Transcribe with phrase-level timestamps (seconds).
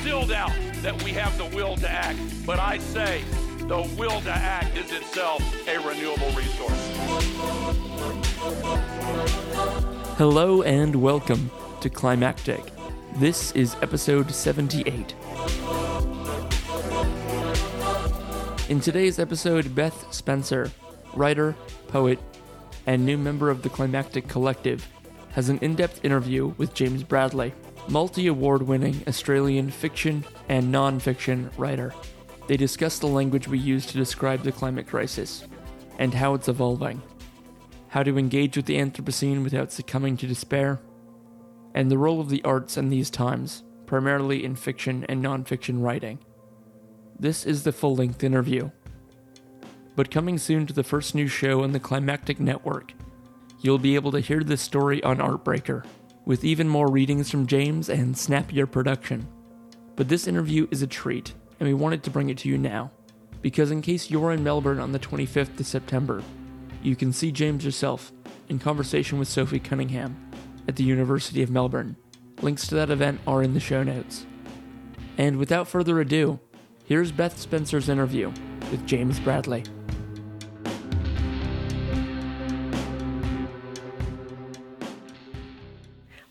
[0.00, 2.18] still doubt that we have the will to act.
[2.46, 3.22] But I say
[3.58, 6.90] the will to act is itself a renewable resource.
[10.16, 11.50] Hello and welcome
[11.82, 12.72] to Climactic.
[13.16, 15.14] This is episode 78.
[18.70, 20.70] In today's episode, Beth Spencer,
[21.12, 21.54] writer,
[21.88, 22.18] poet,
[22.86, 24.88] and new member of the Climactic Collective,
[25.32, 27.52] has an in depth interview with James Bradley,
[27.88, 31.94] multi award winning Australian fiction and non fiction writer.
[32.46, 35.44] They discuss the language we use to describe the climate crisis
[35.98, 37.02] and how it's evolving,
[37.88, 40.80] how to engage with the Anthropocene without succumbing to despair,
[41.74, 45.80] and the role of the arts in these times, primarily in fiction and non fiction
[45.80, 46.18] writing.
[47.18, 48.70] This is the full length interview.
[49.94, 52.94] But coming soon to the first new show on the Climactic Network,
[53.60, 55.84] you'll be able to hear this story on Artbreaker,
[56.30, 59.26] with even more readings from James and snappier production.
[59.96, 62.92] But this interview is a treat, and we wanted to bring it to you now,
[63.42, 66.22] because in case you're in Melbourne on the 25th of September,
[66.84, 68.12] you can see James yourself
[68.48, 70.30] in conversation with Sophie Cunningham
[70.68, 71.96] at the University of Melbourne.
[72.42, 74.24] Links to that event are in the show notes.
[75.18, 76.38] And without further ado,
[76.84, 78.28] here's Beth Spencer's interview
[78.70, 79.64] with James Bradley.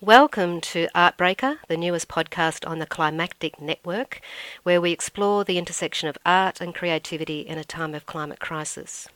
[0.01, 4.21] Welcome to Artbreaker, the newest podcast on the Climactic Network,
[4.63, 9.09] where we explore the intersection of art and creativity in a time of climate crisis.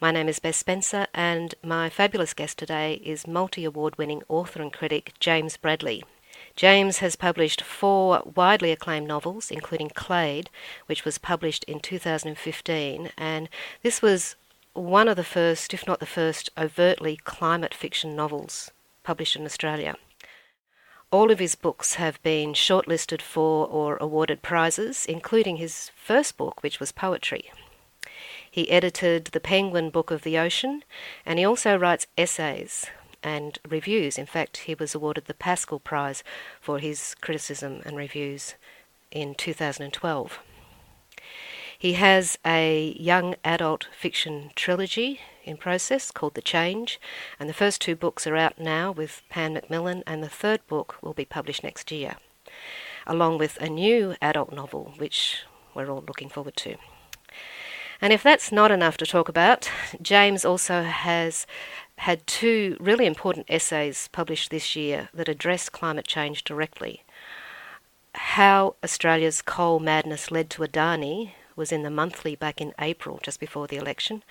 [0.00, 4.62] My name is Beth Spencer, and my fabulous guest today is multi award winning author
[4.62, 6.04] and critic James Bradley.
[6.54, 10.48] James has published four widely acclaimed novels, including Clade,
[10.86, 13.48] which was published in 2015, and
[13.82, 14.36] this was
[14.74, 18.70] one of the first, if not the first, overtly climate fiction novels
[19.02, 19.96] published in Australia.
[21.12, 26.62] All of his books have been shortlisted for or awarded prizes, including his first book,
[26.62, 27.50] which was poetry.
[28.48, 30.84] He edited the Penguin Book of the Ocean,
[31.26, 32.86] and he also writes essays
[33.24, 34.18] and reviews.
[34.18, 36.22] In fact, he was awarded the Pascall Prize
[36.60, 38.54] for his criticism and reviews
[39.10, 40.38] in 2012.
[41.76, 47.00] He has a young adult fiction trilogy in process called The Change,
[47.38, 50.96] and the first two books are out now with Pan Macmillan, and the third book
[51.02, 52.16] will be published next year,
[53.06, 56.76] along with a new adult novel, which we're all looking forward to.
[58.00, 59.70] And if that's not enough to talk about,
[60.00, 61.46] James also has
[61.96, 67.04] had two really important essays published this year that address climate change directly.
[68.14, 73.38] How Australia's coal madness led to Adani was in the monthly back in April, just
[73.38, 74.22] before the election,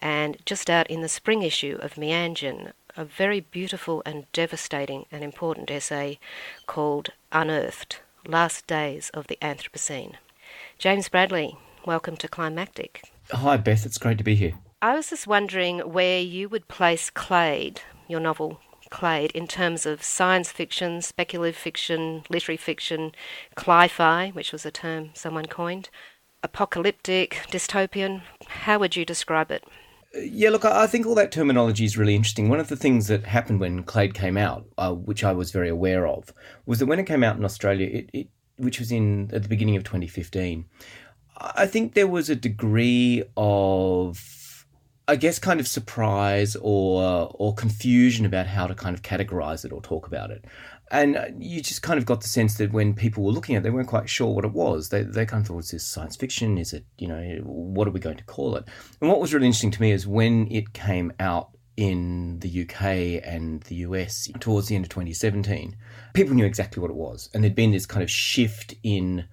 [0.00, 5.24] and just out in the spring issue of Meanjin, a very beautiful and devastating and
[5.24, 6.20] important essay
[6.66, 10.14] called Unearthed Last Days of the Anthropocene.
[10.78, 13.02] James Bradley, welcome to Climactic.
[13.32, 14.52] Hi, Beth, it's great to be here.
[14.80, 20.04] I was just wondering where you would place Clade, your novel Clade, in terms of
[20.04, 23.10] science fiction, speculative fiction, literary fiction,
[23.56, 25.90] cli-fi, which was a term someone coined,
[26.42, 28.22] apocalyptic, dystopian.
[28.46, 29.64] How would you describe it?
[30.14, 32.48] Yeah, look, I think all that terminology is really interesting.
[32.48, 35.68] One of the things that happened when Clade came out, uh, which I was very
[35.68, 36.32] aware of,
[36.64, 39.48] was that when it came out in Australia, it, it, which was in at the
[39.48, 40.64] beginning of 2015,
[41.36, 44.66] I think there was a degree of,
[45.06, 49.72] I guess, kind of surprise or or confusion about how to kind of categorize it
[49.72, 50.44] or talk about it
[50.90, 53.60] and uh, you just kind of got the sense that when people were looking at
[53.60, 54.88] it, they weren't quite sure what it was.
[54.88, 56.58] They, they kind of thought, is this science fiction?
[56.58, 58.64] Is it, you know, what are we going to call it?
[59.00, 63.22] And what was really interesting to me is when it came out in the UK
[63.24, 65.76] and the US towards the end of 2017,
[66.12, 67.30] people knew exactly what it was.
[67.32, 69.26] And there'd been this kind of shift in,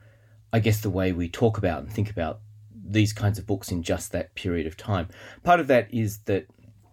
[0.53, 2.41] I guess, the way we talk about and think about
[2.87, 5.07] these kinds of books in just that period of time.
[5.43, 6.45] Part of that is that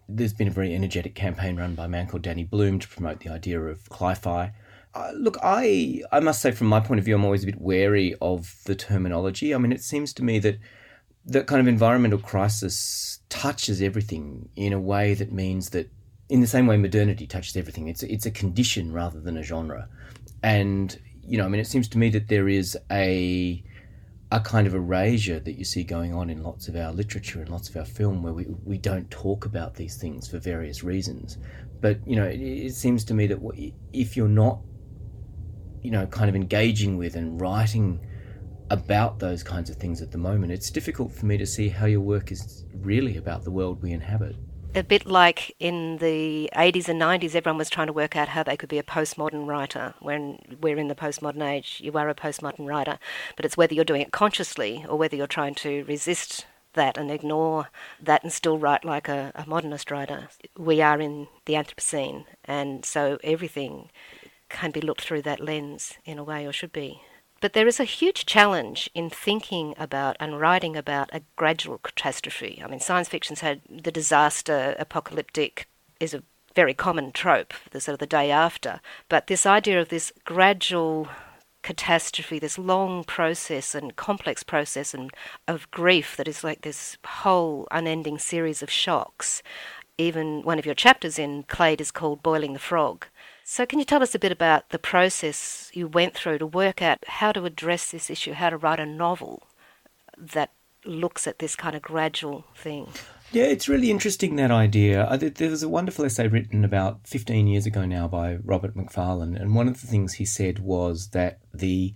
[0.07, 3.19] there's been a very energetic campaign run by a man called Danny Bloom to promote
[3.21, 4.53] the idea of cli-fi.
[4.95, 7.59] Uh, look, I I must say, from my point of view, I'm always a bit
[7.59, 9.55] wary of the terminology.
[9.55, 10.59] I mean, it seems to me that
[11.25, 15.89] that kind of environmental crisis touches everything in a way that means that,
[16.29, 19.89] in the same way modernity touches everything, it's it's a condition rather than a genre.
[20.43, 20.95] And
[21.25, 23.63] you know, I mean, it seems to me that there is a
[24.33, 27.49] a kind of erasure that you see going on in lots of our literature and
[27.49, 31.37] lots of our film where we, we don't talk about these things for various reasons.
[31.81, 33.39] But, you know, it, it seems to me that
[33.93, 34.59] if you're not,
[35.83, 37.99] you know, kind of engaging with and writing
[38.71, 41.85] about those kinds of things at the moment, it's difficult for me to see how
[41.85, 44.35] your work is really about the world we inhabit
[44.75, 48.41] a bit like in the 80s and 90s, everyone was trying to work out how
[48.41, 49.93] they could be a postmodern writer.
[49.99, 52.97] When we're in the postmodern age, you are a postmodern writer,
[53.35, 57.11] but it's whether you're doing it consciously or whether you're trying to resist that and
[57.11, 57.69] ignore
[58.01, 60.29] that and still write like a, a modernist writer.
[60.57, 63.89] We are in the Anthropocene, and so everything
[64.49, 67.01] can be looked through that lens in a way, or should be.
[67.43, 72.61] But there is a huge challenge in thinking about and writing about a gradual catastrophe.
[72.63, 75.67] I mean, science fiction's had the disaster apocalyptic
[75.99, 76.23] is a
[76.55, 78.79] very common trope, the sort of the day after.
[79.09, 81.09] But this idea of this gradual
[81.63, 85.11] catastrophe, this long process and complex process and
[85.45, 89.43] of grief that is like this whole unending series of shocks.
[89.97, 93.07] Even one of your chapters in Clade is called Boiling the Frog.
[93.45, 96.81] So, can you tell us a bit about the process you went through to work
[96.81, 99.47] out how to address this issue, how to write a novel
[100.17, 100.53] that
[100.85, 102.87] looks at this kind of gradual thing?
[103.33, 105.17] Yeah, it's really interesting that idea.
[105.17, 109.55] There was a wonderful essay written about 15 years ago now by Robert Macfarlane, and
[109.55, 111.93] one of the things he said was that the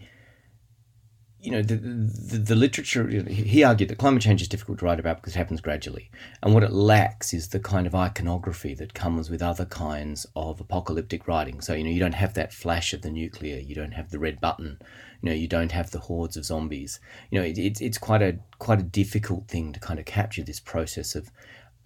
[1.47, 4.99] you know, the, the, the literature, he argued that climate change is difficult to write
[4.99, 6.11] about because it happens gradually.
[6.43, 10.59] And what it lacks is the kind of iconography that comes with other kinds of
[10.59, 11.61] apocalyptic writing.
[11.61, 14.19] So, you know, you don't have that flash of the nuclear, you don't have the
[14.19, 14.77] red button,
[15.21, 16.99] you know, you don't have the hordes of zombies.
[17.31, 20.43] You know, it, it, it's quite a, quite a difficult thing to kind of capture
[20.43, 21.31] this process of,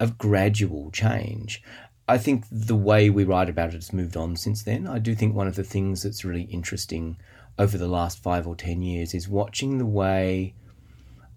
[0.00, 1.62] of gradual change.
[2.08, 4.88] I think the way we write about it has moved on since then.
[4.88, 7.16] I do think one of the things that's really interesting
[7.62, 10.52] over the last five or ten years is watching the way,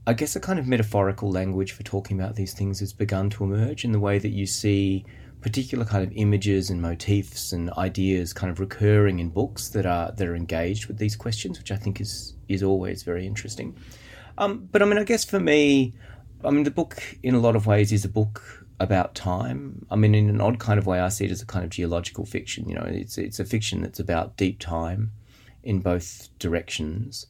[0.08, 3.44] I guess, a kind of metaphorical language for talking about these things has begun to
[3.44, 5.06] emerge in the way that you see
[5.42, 10.12] particular kind of images and motifs and ideas kind of recurring in books that are
[10.14, 13.78] that are engaged with these questions, which I think is is always very interesting.
[14.40, 15.94] Um, but I mean, I guess for me,
[16.44, 19.86] I mean, the book in a lot of ways is a book about time.
[19.92, 21.70] I mean, in an odd kind of way, I see it as a kind of
[21.70, 22.68] geological fiction.
[22.68, 25.12] You know, it's it's a fiction that's about deep time
[25.66, 27.26] in both directions.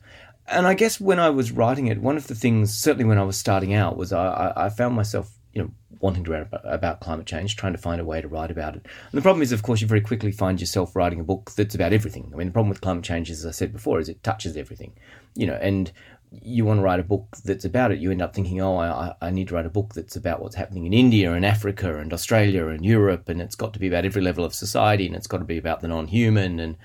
[0.47, 3.23] And I guess when I was writing it, one of the things, certainly when I
[3.23, 7.25] was starting out, was I, I found myself, you know, wanting to write about climate
[7.25, 8.85] change, trying to find a way to write about it.
[8.85, 11.73] And the problem is, of course, you very quickly find yourself writing a book that's
[11.73, 12.29] about everything.
[12.31, 14.93] I mean, the problem with climate change, as I said before, is it touches everything,
[15.33, 15.91] you know, and
[16.31, 19.15] you want to write a book that's about it, you end up thinking, oh, I,
[19.21, 22.11] I need to write a book that's about what's happening in India and Africa and
[22.11, 25.27] Australia and Europe, and it's got to be about every level of society, and it's
[25.27, 26.77] got to be about the non-human, and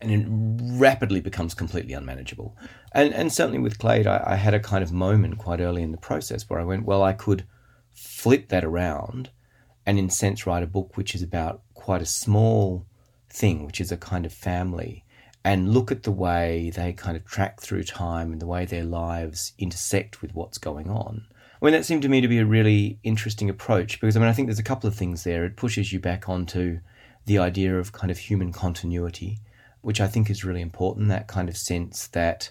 [0.00, 0.26] and it
[0.78, 2.56] rapidly becomes completely unmanageable.
[2.92, 5.92] And and certainly with Clade, I, I, had a kind of moment quite early in
[5.92, 7.46] the process where I went, well, I could
[7.92, 9.30] flip that around,
[9.86, 12.86] and in sense write a book which is about quite a small
[13.30, 15.04] thing, which is a kind of family,
[15.44, 18.84] and look at the way they kind of track through time and the way their
[18.84, 21.26] lives intersect with what's going on.
[21.60, 24.28] I mean, that seemed to me to be a really interesting approach because I mean,
[24.28, 25.44] I think there's a couple of things there.
[25.44, 26.80] It pushes you back onto
[27.24, 29.38] the idea of kind of human continuity
[29.86, 31.10] which I think is really important.
[31.10, 32.50] That kind of sense that,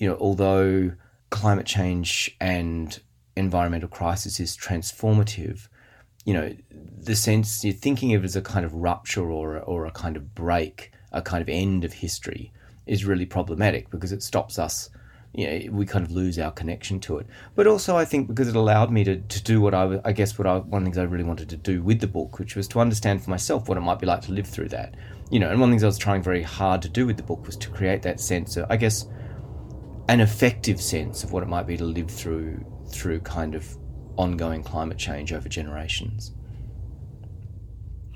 [0.00, 0.90] you know, although
[1.30, 3.00] climate change and
[3.36, 5.68] environmental crisis is transformative,
[6.24, 9.92] you know, the sense you're thinking of as a kind of rupture or, or a
[9.92, 12.52] kind of break, a kind of end of history
[12.84, 14.90] is really problematic because it stops us
[15.34, 17.26] you know, we kind of lose our connection to it.
[17.56, 20.38] But also, I think because it allowed me to, to do what I, I guess,
[20.38, 22.54] what I, one of the things I really wanted to do with the book, which
[22.54, 24.94] was to understand for myself what it might be like to live through that.
[25.30, 27.16] You know, and one of the things I was trying very hard to do with
[27.16, 29.06] the book was to create that sense of, I guess,
[30.08, 33.76] an effective sense of what it might be to live through through kind of
[34.16, 36.32] ongoing climate change over generations.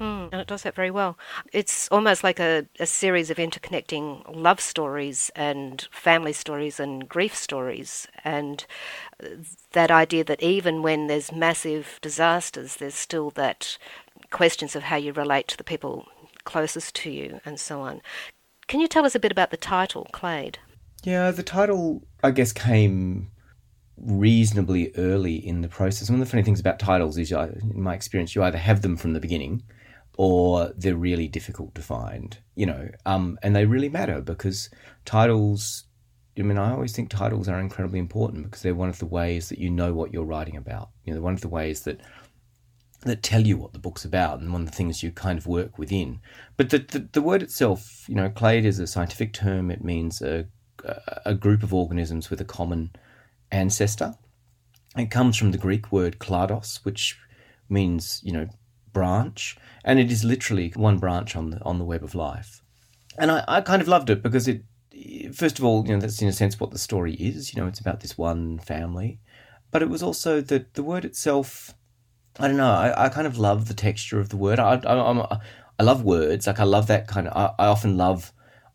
[0.00, 1.19] Mm, and it does that very well.
[1.52, 7.35] It's almost like a, a series of interconnecting love stories and family stories and grief
[7.35, 8.07] stories.
[8.25, 8.64] And
[9.73, 13.76] that idea that even when there's massive disasters, there's still that
[14.31, 16.07] questions of how you relate to the people
[16.45, 18.00] closest to you and so on.
[18.69, 20.59] Can you tell us a bit about the title, Clade?
[21.02, 23.31] Yeah, the title, I guess, came
[23.97, 26.09] reasonably early in the process.
[26.09, 28.97] One of the funny things about titles is, in my experience, you either have them
[28.97, 29.62] from the beginning
[30.18, 34.68] or they're really difficult to find, you know, um, and they really matter because
[35.06, 35.84] titles.
[36.37, 39.48] I mean, I always think titles are incredibly important because they're one of the ways
[39.48, 40.90] that you know what you're writing about.
[41.04, 42.00] You know, one of the ways that
[43.02, 45.46] that tell you what the book's about and one of the things you kind of
[45.46, 46.20] work within.
[46.56, 49.70] But the, the, the word itself, you know, clade is a scientific term.
[49.70, 50.46] It means a
[51.25, 52.90] a group of organisms with a common
[53.50, 54.14] ancestor.
[54.96, 57.18] It comes from the Greek word klados, which
[57.68, 58.48] means, you know,
[58.99, 62.62] branch, and it is literally one branch on the on the web of life.
[63.17, 64.62] And I, I kind of loved it because it
[65.33, 67.55] first of all, you know, that's in a sense what the story is.
[67.55, 69.21] You know, it's about this one family,
[69.71, 71.75] but it was also that the word itself.
[72.40, 72.71] I don't know.
[72.71, 74.59] I, I kind of love the texture of the word.
[74.59, 75.38] I, I,
[75.78, 76.47] I love words.
[76.47, 77.37] Like I love that kind of.
[77.37, 78.33] I, I often love,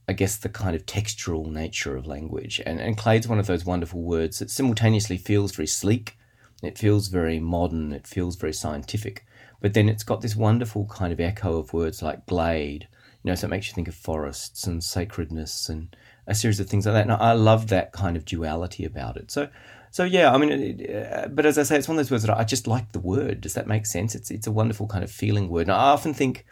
[0.08, 2.62] I guess, the kind of textural nature of language.
[2.66, 6.18] And and Clade's one of those wonderful words that simultaneously feels very sleek.
[6.62, 7.92] It feels very modern.
[7.92, 9.26] It feels very scientific.
[9.64, 12.90] But then it's got this wonderful kind of echo of words like glade.
[13.24, 15.96] You know, so it makes you think of forests and sacredness and
[16.28, 17.04] a series of things like that.
[17.04, 19.32] And I love that kind of duality about it.
[19.32, 19.48] So,
[19.90, 22.26] so yeah, I mean, it, uh, but as I say, it's one of those words
[22.26, 23.40] that I just like the word.
[23.40, 24.16] Does that make sense?
[24.16, 25.62] It's it's a wonderful kind of feeling word.
[25.62, 26.46] And I often think,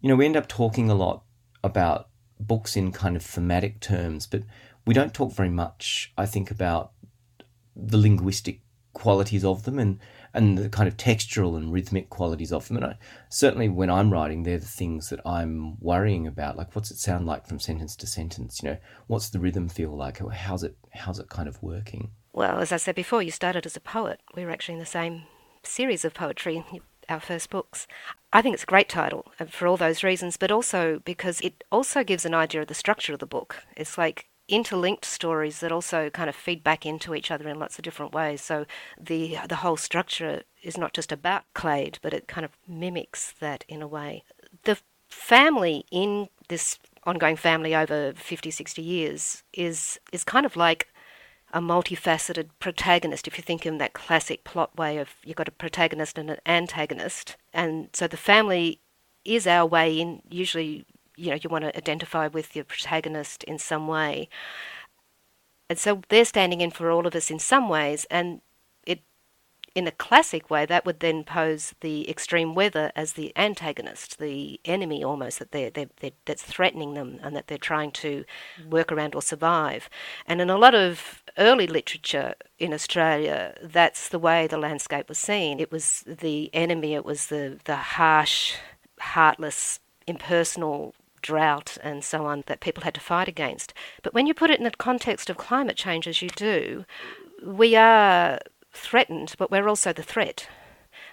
[0.00, 1.24] you know, we end up talking a lot
[1.62, 2.08] about
[2.40, 4.44] books in kind of thematic terms, but
[4.86, 6.10] we don't talk very much.
[6.16, 6.92] I think about
[7.76, 8.60] the linguistic
[8.94, 9.98] qualities of them and
[10.34, 12.78] and the kind of textural and rhythmic qualities of them.
[12.78, 12.98] And I,
[13.28, 16.56] certainly when I'm writing, they're the things that I'm worrying about.
[16.56, 18.60] Like, what's it sound like from sentence to sentence?
[18.62, 18.76] You know,
[19.06, 20.18] what's the rhythm feel like?
[20.18, 20.76] How's it?
[20.92, 22.10] How's it kind of working?
[22.32, 24.20] Well, as I said before, you started as a poet.
[24.34, 25.22] We were actually in the same
[25.62, 26.64] series of poetry,
[27.08, 27.86] our first books.
[28.32, 31.62] I think it's a great title uh, for all those reasons, but also because it
[31.70, 33.62] also gives an idea of the structure of the book.
[33.76, 37.78] It's like interlinked stories that also kind of feed back into each other in lots
[37.78, 38.42] of different ways.
[38.42, 38.66] So
[39.00, 43.64] the the whole structure is not just about Clade, but it kind of mimics that
[43.68, 44.24] in a way.
[44.64, 50.88] The family in this ongoing family over 50, 60 years is is kind of like
[51.52, 53.28] a multifaceted protagonist.
[53.28, 56.38] If you think in that classic plot way of you've got a protagonist and an
[56.46, 58.80] antagonist, and so the family
[59.24, 60.84] is our way in usually
[61.16, 64.28] you know you want to identify with your protagonist in some way.
[65.70, 68.42] And so they're standing in for all of us in some ways and
[68.86, 69.00] it
[69.74, 74.60] in a classic way that would then pose the extreme weather as the antagonist the
[74.66, 78.24] enemy almost that they're, they're, they're, that's threatening them and that they're trying to
[78.60, 78.70] mm.
[78.70, 79.88] work around or survive.
[80.26, 85.18] And in a lot of early literature in australia that's the way the landscape was
[85.18, 85.58] seen.
[85.58, 88.56] It was the enemy it was the, the harsh
[89.00, 90.94] heartless impersonal
[91.24, 93.72] drought and so on that people had to fight against.
[94.02, 96.84] But when you put it in the context of climate change, as you do,
[97.44, 98.38] we are
[98.72, 100.48] threatened, but we're also the threat.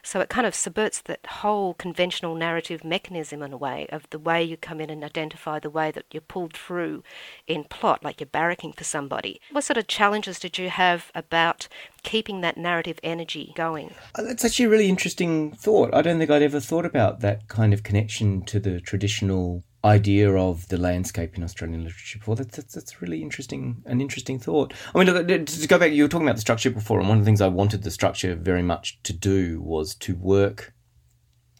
[0.04, 4.18] So it kind of subverts that whole conventional narrative mechanism in a way of the
[4.18, 7.04] way you come in and identify the way that you're pulled through
[7.48, 9.40] in plot, like you're barracking for somebody.
[9.52, 11.68] What sort of challenges did you have about
[12.04, 13.94] keeping that narrative energy going?
[14.16, 15.94] Uh, that's actually a really interesting thought.
[15.94, 20.32] I don't think I'd ever thought about that kind of connection to the traditional idea
[20.32, 22.36] of the landscape in Australian literature before.
[22.36, 24.74] That's, that's, that's really interesting, an interesting thought.
[24.94, 27.10] I mean, look, uh, to go back, you were talking about the structure before, and
[27.10, 30.74] one of the things I wanted the structure very much to do was to work.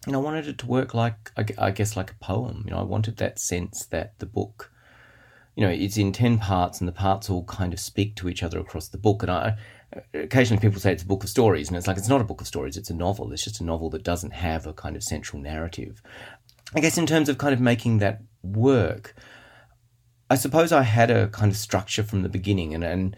[0.06, 2.64] Know, I wanted it to work like, I guess, like a poem.
[2.64, 4.72] You know, I wanted that sense that the book,
[5.54, 8.42] you know, it's in 10 parts and the parts all kind of speak to each
[8.42, 9.22] other across the book.
[9.22, 9.56] And I,
[9.96, 12.24] uh, occasionally people say it's a book of stories, and it's like, it's not a
[12.24, 13.32] book of stories, it's a novel.
[13.32, 16.02] It's just a novel that doesn't have a kind of central narrative.
[16.74, 19.14] I guess in terms of kind of making that work,
[20.30, 23.16] I suppose I had a kind of structure from the beginning, and, and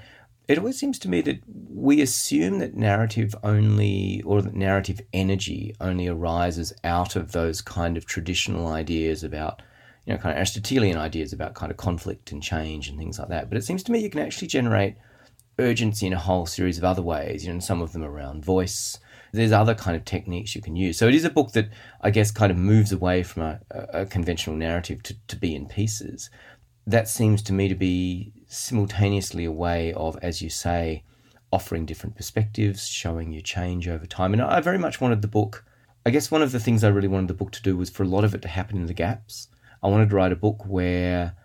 [0.49, 5.75] it always seems to me that we assume that narrative only, or that narrative energy
[5.81, 9.63] only arises out of those kind of traditional ideas about,
[10.05, 13.29] you know, kind of Aristotelian ideas about kind of conflict and change and things like
[13.29, 13.49] that.
[13.49, 14.97] But it seems to me you can actually generate
[15.59, 18.99] urgency in a whole series of other ways, you know, some of them around voice,
[19.35, 20.97] there's other kind of techniques you can use.
[20.99, 21.69] So it is a book that
[22.01, 25.67] I guess kind of moves away from a, a conventional narrative to, to be in
[25.67, 26.31] pieces.
[26.87, 31.03] That seems to me to be simultaneously a way of, as you say,
[31.51, 34.33] offering different perspectives, showing you change over time.
[34.33, 35.65] And I very much wanted the book.
[36.07, 38.03] I guess one of the things I really wanted the book to do was for
[38.03, 39.49] a lot of it to happen in the gaps.
[39.83, 41.37] I wanted to write a book where,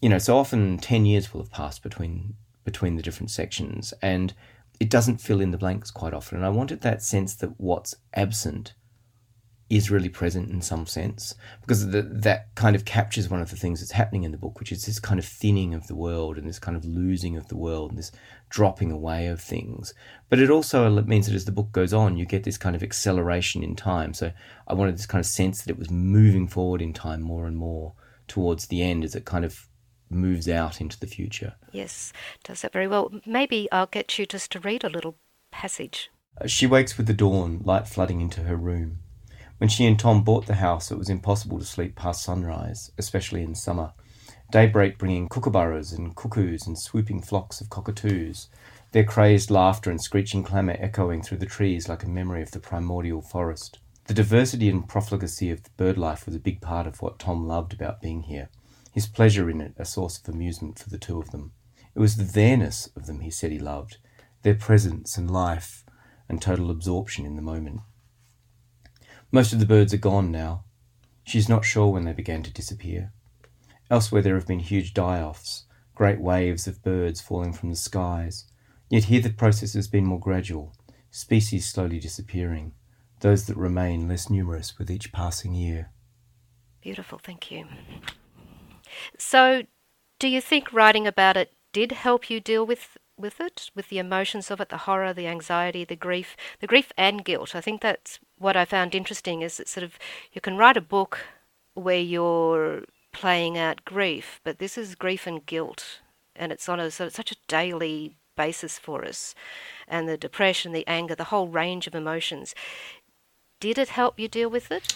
[0.00, 4.34] you know, so often ten years will have passed between between the different sections, and
[4.80, 6.38] it doesn't fill in the blanks quite often.
[6.38, 8.72] And I wanted that sense that what's absent
[9.68, 13.56] is really present in some sense because the, that kind of captures one of the
[13.56, 16.36] things that's happening in the book, which is this kind of thinning of the world
[16.36, 18.10] and this kind of losing of the world and this
[18.48, 19.94] dropping away of things.
[20.28, 22.82] But it also means that as the book goes on, you get this kind of
[22.82, 24.12] acceleration in time.
[24.12, 24.32] So
[24.66, 27.56] I wanted this kind of sense that it was moving forward in time more and
[27.56, 27.92] more
[28.26, 29.68] towards the end as it kind of
[30.10, 31.54] moves out into the future.
[31.72, 32.12] Yes,
[32.44, 33.12] does that very well.
[33.24, 35.16] Maybe I'll get you just to read a little
[35.50, 36.10] passage.
[36.40, 38.98] Uh, she wakes with the dawn, light flooding into her room.
[39.58, 43.42] When she and Tom bought the house, it was impossible to sleep past sunrise, especially
[43.42, 43.92] in summer.
[44.50, 48.48] daybreak bringing kookaburras and cuckoos and swooping flocks of cockatoos,
[48.92, 52.58] their crazed laughter and screeching clamour echoing through the trees like a memory of the
[52.58, 53.78] primordial forest.
[54.06, 57.46] The diversity and profligacy of the bird life was a big part of what Tom
[57.46, 58.48] loved about being here,
[58.90, 61.52] his pleasure in it a source of amusement for the two of them.
[61.94, 63.98] It was the there-ness of them he said he loved,
[64.42, 65.84] their presence and life
[66.28, 67.80] and total absorption in the moment.
[69.32, 70.64] Most of the birds are gone now.
[71.24, 73.12] She's not sure when they began to disappear.
[73.90, 78.46] Elsewhere there have been huge die-offs, great waves of birds falling from the skies,
[78.88, 80.74] yet here the process has been more gradual,
[81.10, 82.72] species slowly disappearing,
[83.20, 85.90] those that remain less numerous with each passing year.
[86.80, 87.66] Beautiful, thank you.
[89.18, 89.62] So,
[90.18, 93.98] do you think writing about it did help you deal with with it, with the
[93.98, 97.54] emotions of it, the horror, the anxiety, the grief, the grief and guilt?
[97.54, 99.98] I think that's what I found interesting is that sort of
[100.32, 101.18] you can write a book
[101.74, 106.00] where you're playing out grief, but this is grief and guilt,
[106.34, 109.34] and it's on a so it's such a daily basis for us,
[109.86, 112.54] and the depression, the anger, the whole range of emotions.
[113.60, 114.94] Did it help you deal with it?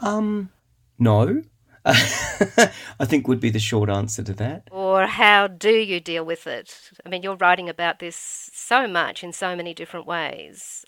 [0.00, 0.50] Um,
[0.98, 1.42] no.
[1.86, 4.68] I think would be the short answer to that.
[4.70, 6.90] Or how do you deal with it?
[7.04, 10.84] I mean, you're writing about this so much in so many different ways.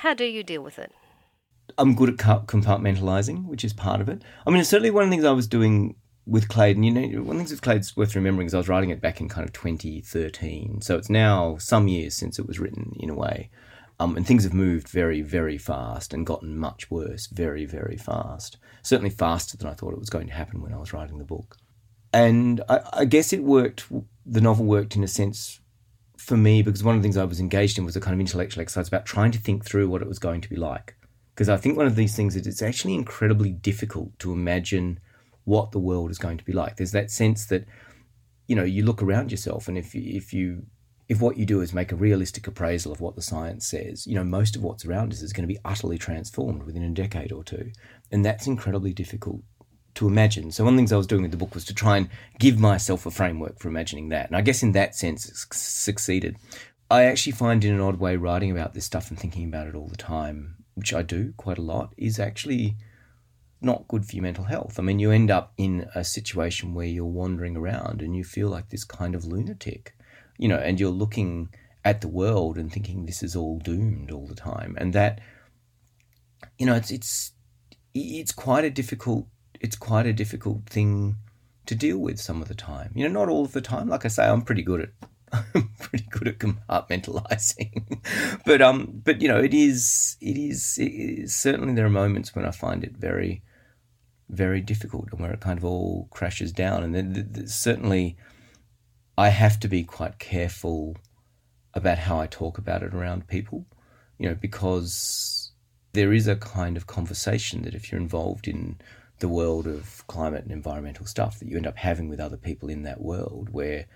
[0.00, 0.92] How do you deal with it?
[1.78, 4.22] I'm good at compartmentalizing, which is part of it.
[4.46, 6.92] I mean, it's certainly one of the things I was doing with Clade, and you
[6.92, 9.20] know, one of the things with Clade's worth remembering is I was writing it back
[9.20, 10.82] in kind of 2013.
[10.82, 13.50] So it's now some years since it was written in a way.
[14.00, 18.56] Um, and things have moved very, very fast and gotten much worse very, very fast.
[18.82, 21.24] Certainly faster than I thought it was going to happen when I was writing the
[21.24, 21.56] book.
[22.12, 23.86] And I, I guess it worked,
[24.24, 25.60] the novel worked in a sense
[26.16, 28.20] for me because one of the things I was engaged in was a kind of
[28.20, 30.94] intellectual exercise about trying to think through what it was going to be like.
[31.34, 35.00] Because I think one of these things is it's actually incredibly difficult to imagine
[35.44, 36.76] what the world is going to be like.
[36.76, 37.64] There's that sense that,
[38.46, 40.66] you know, you look around yourself and if if you
[41.08, 44.14] if what you do is make a realistic appraisal of what the science says, you
[44.14, 47.32] know, most of what's around us is going to be utterly transformed within a decade
[47.32, 47.70] or two.
[48.12, 49.40] And that's incredibly difficult
[49.94, 50.52] to imagine.
[50.52, 52.10] So one of the things I was doing with the book was to try and
[52.38, 54.26] give myself a framework for imagining that.
[54.26, 56.36] And I guess in that sense, it succeeded.
[56.90, 59.74] I actually find in an odd way writing about this stuff and thinking about it
[59.74, 62.76] all the time, which I do quite a lot, is actually
[63.60, 64.78] not good for your mental health.
[64.78, 68.48] I mean, you end up in a situation where you're wandering around and you feel
[68.48, 69.94] like this kind of lunatic
[70.38, 71.50] you know, and you're looking
[71.84, 75.20] at the world and thinking this is all doomed all the time, and that,
[76.58, 77.32] you know, it's it's
[77.94, 79.26] it's quite a difficult
[79.60, 81.16] it's quite a difficult thing
[81.66, 82.92] to deal with some of the time.
[82.94, 83.88] You know, not all of the time.
[83.88, 84.90] Like I say, I'm pretty good at
[85.54, 88.00] I'm pretty good at compartmentalizing,
[88.46, 92.34] but um, but you know, it is it is, it is certainly there are moments
[92.34, 93.42] when I find it very
[94.30, 98.16] very difficult and where it kind of all crashes down, and then certainly
[99.18, 100.96] I have to be quite careful
[101.74, 103.66] about how I talk about it around people,
[104.16, 105.50] you know, because
[105.92, 108.78] there is a kind of conversation that if you're involved in
[109.18, 112.68] the world of climate and environmental stuff that you end up having with other people
[112.68, 113.86] in that world where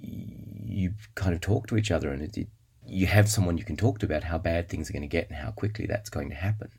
[0.00, 2.48] you kind of talk to each other and it, it,
[2.86, 5.28] you have someone you can talk to about how bad things are going to get
[5.28, 6.70] and how quickly that's going to happen.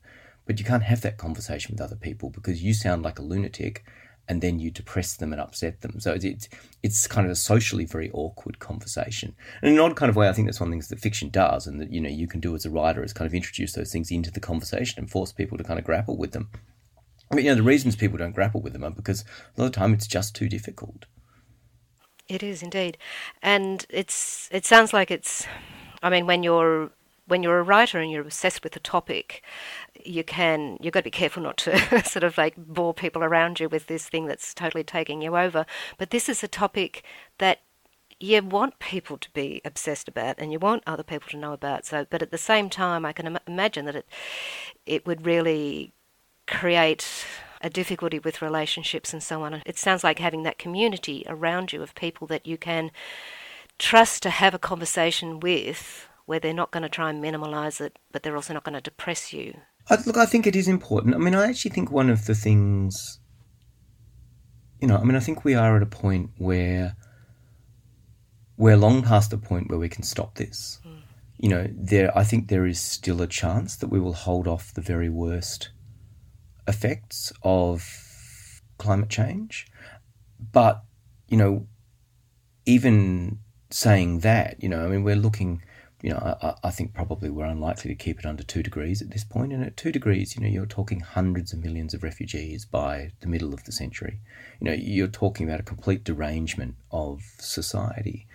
[0.48, 3.86] But you can't have that conversation with other people because you sound like a lunatic
[4.28, 6.00] and then you depress them and upset them.
[6.00, 6.50] So it's
[6.84, 9.36] it's kind of a socially very awkward conversation.
[9.62, 11.00] And in an odd kind of way, I think that's one of the things that
[11.00, 13.34] fiction does, and that you know you can do as a writer is kind of
[13.34, 16.50] introduce those things into the conversation and force people to kind of grapple with them.
[17.30, 19.22] But you know the reasons people don't grapple with them are because
[19.58, 21.06] a lot of the time it's just too difficult.
[22.28, 22.98] It is indeed,
[23.42, 25.46] and it's it sounds like it's.
[26.02, 26.92] I mean, when you're
[27.28, 29.44] when you're a writer and you're obsessed with a topic,
[30.04, 33.60] you can you've got to be careful not to sort of like bore people around
[33.60, 35.66] you with this thing that's totally taking you over.
[35.98, 37.04] But this is a topic
[37.40, 37.62] that
[38.20, 41.86] you want people to be obsessed about and you want other people to know about.
[41.86, 44.08] So, but at the same time, I can Im- imagine that it
[44.86, 45.94] it would really
[46.48, 47.26] create
[47.62, 49.64] a difficulty with relationships and so on.
[49.66, 52.92] It sounds like having that community around you of people that you can
[53.80, 57.98] trust to have a conversation with where they're not going to try and minimize it,
[58.12, 59.56] but they're also not going to depress you.
[59.90, 61.16] I, look, I think it is important.
[61.16, 63.20] I mean, I actually think one of the things,
[64.82, 66.96] you know, I mean, I think we are at a point where
[68.58, 70.80] we're long past the point where we can stop this.
[70.86, 71.02] Mm.
[71.38, 74.74] You know, there, I think there is still a chance that we will hold off
[74.74, 75.70] the very worst
[76.68, 79.68] effects of climate change.
[80.52, 80.82] But,
[81.28, 81.68] you know,
[82.66, 85.62] even saying that, you know, I mean, we're looking
[86.02, 89.12] you know, I, I, think probably we're unlikely to keep it under two degrees at
[89.12, 89.54] this point.
[89.54, 93.28] And at two degrees, you know, you're talking hundreds of millions of refugees by the
[93.28, 94.20] middle of the century.
[94.60, 98.28] You know, you're talking about a complete derangement of society.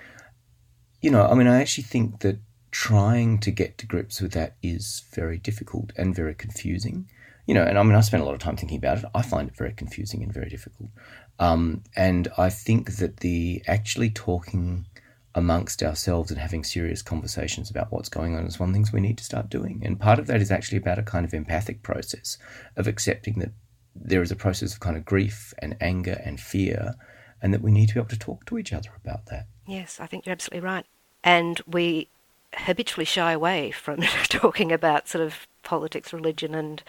[1.01, 2.39] You know, I mean, I actually think that
[2.71, 7.09] trying to get to grips with that is very difficult and very confusing.
[7.47, 9.05] You know, and I mean, I spent a lot of time thinking about it.
[9.15, 10.91] I find it very confusing and very difficult.
[11.39, 14.87] Um, and I think that the actually talking
[15.35, 18.93] amongst ourselves and having serious conversations about what's going on is one of the things
[18.93, 19.81] we need to start doing.
[19.85, 22.37] And part of that is actually about a kind of empathic process
[22.77, 23.53] of accepting that
[23.95, 26.95] there is a process of kind of grief and anger and fear,
[27.43, 29.47] and that we need to be able to talk to each other about that.
[29.67, 30.87] Yes, I think you're absolutely right.
[31.23, 32.09] And we
[32.55, 36.83] habitually shy away from talking about sort of politics, religion, and.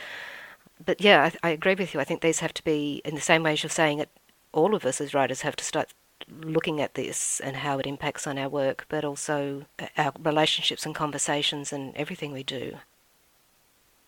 [0.84, 2.00] But yeah, I, I agree with you.
[2.00, 4.10] I think these have to be, in the same way as you're saying it,
[4.52, 5.94] all of us as writers have to start
[6.30, 10.86] looking at this and how it impacts on our work, but also uh, our relationships
[10.86, 12.78] and conversations and everything we do.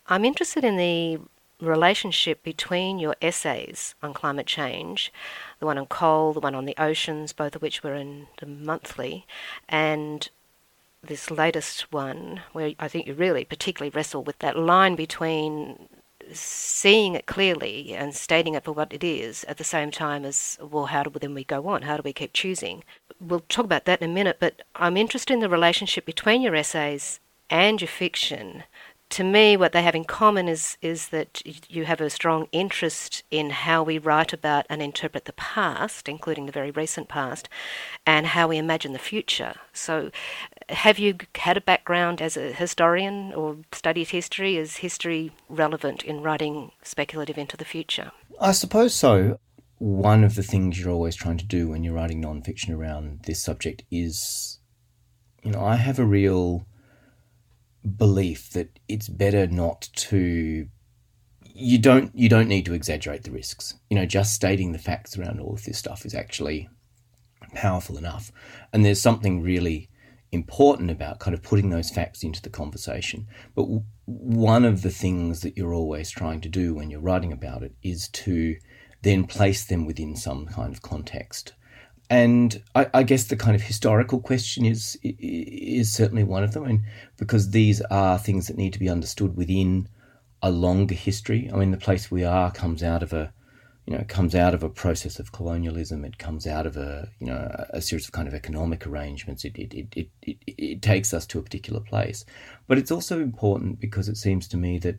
[0.06, 1.20] I'm interested in the
[1.60, 5.12] relationship between your essays on climate change,
[5.60, 8.46] the one on coal, the one on the oceans, both of which were in the
[8.46, 9.26] monthly,
[9.68, 10.28] and
[11.02, 15.88] this latest one, where I think you really particularly wrestle with that line between
[16.32, 20.58] seeing it clearly and stating it for what it is at the same time as,
[20.60, 21.82] well, how do we, then we go on?
[21.82, 22.84] How do we keep choosing?
[23.20, 26.54] We'll talk about that in a minute, but I'm interested in the relationship between your
[26.54, 28.64] essays and your fiction
[29.14, 33.22] to me, what they have in common is is that you have a strong interest
[33.30, 37.48] in how we write about and interpret the past, including the very recent past,
[38.04, 39.54] and how we imagine the future.
[39.72, 40.10] So,
[40.68, 44.56] have you had a background as a historian or studied history?
[44.56, 48.12] Is history relevant in writing speculative into the future?
[48.40, 49.38] I suppose so.
[49.78, 53.42] One of the things you're always trying to do when you're writing nonfiction around this
[53.42, 54.58] subject is,
[55.42, 56.66] you know, I have a real
[57.96, 60.68] belief that it's better not to
[61.56, 63.74] you don't you don't need to exaggerate the risks.
[63.90, 66.68] You know, just stating the facts around all of this stuff is actually
[67.54, 68.32] powerful enough.
[68.72, 69.88] And there's something really
[70.34, 73.26] important about kind of putting those facts into the conversation.
[73.54, 77.32] But w- one of the things that you're always trying to do when you're writing
[77.32, 78.56] about it is to
[79.02, 81.52] then place them within some kind of context.
[82.10, 86.64] And I, I, guess the kind of historical question is is certainly one of them,
[86.64, 86.82] and
[87.16, 89.88] because these are things that need to be understood within
[90.42, 91.50] a longer history.
[91.50, 93.32] I mean, the place we are comes out of a
[93.86, 96.04] you know comes out of a process of colonialism.
[96.04, 99.44] It comes out of a you know a series of kind of economic arrangements.
[99.44, 102.24] It it it it, it, it takes us to a particular place,
[102.66, 104.98] but it's also important because it seems to me that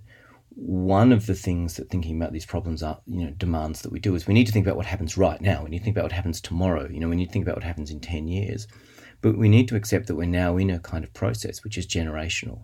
[0.56, 4.00] one of the things that thinking about these problems are, you know, demands that we
[4.00, 5.64] do is we need to think about what happens right now.
[5.64, 6.88] We need to think about what happens tomorrow.
[6.90, 8.68] You know, we need to think about what happens in 10 years.
[9.22, 11.86] But we need to accept that we're now in a kind of process which is
[11.86, 12.64] generational.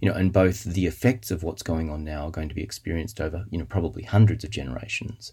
[0.00, 2.62] You know, and both the effects of what's going on now are going to be
[2.62, 5.32] experienced over, you know, probably hundreds of generations.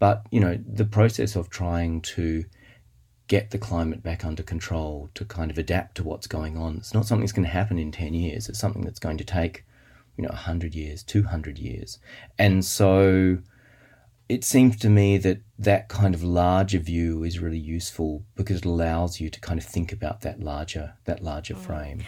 [0.00, 2.44] But, you know, the process of trying to
[3.28, 6.92] get the climate back under control, to kind of adapt to what's going on, it's
[6.92, 8.48] not something that's going to happen in 10 years.
[8.48, 9.64] It's something that's going to take
[10.20, 11.98] you know, 100 years, 200 years.
[12.38, 13.38] And so
[14.28, 18.64] it seems to me that that kind of larger view is really useful because it
[18.66, 21.58] allows you to kind of think about that larger that larger mm.
[21.58, 22.02] frame.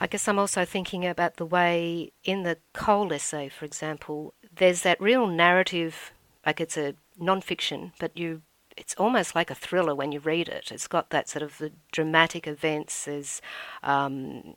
[0.00, 4.82] I guess I'm also thinking about the way in the coal essay, for example, there's
[4.82, 6.12] that real narrative,
[6.46, 8.42] like it's a non-fiction, but you
[8.76, 10.70] it's almost like a thriller when you read it.
[10.70, 13.06] It's got that sort of dramatic events.
[13.06, 13.42] There's
[13.82, 14.54] um,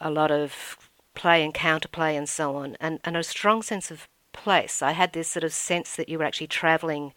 [0.00, 0.76] a lot of
[1.14, 4.82] play and counterplay and so on, and, and a strong sense of place.
[4.82, 7.14] I had this sort of sense that you were actually travelling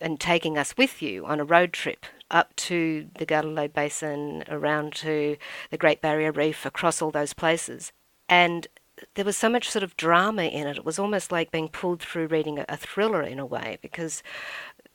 [0.00, 4.94] and taking us with you on a road trip up to the Galilee Basin, around
[4.94, 5.36] to
[5.70, 7.92] the Great Barrier Reef, across all those places.
[8.28, 8.66] And
[9.14, 10.78] there was so much sort of drama in it.
[10.78, 14.22] It was almost like being pulled through reading a, a thriller in a way, because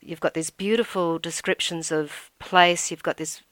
[0.00, 3.42] you've got these beautiful descriptions of place, you've got this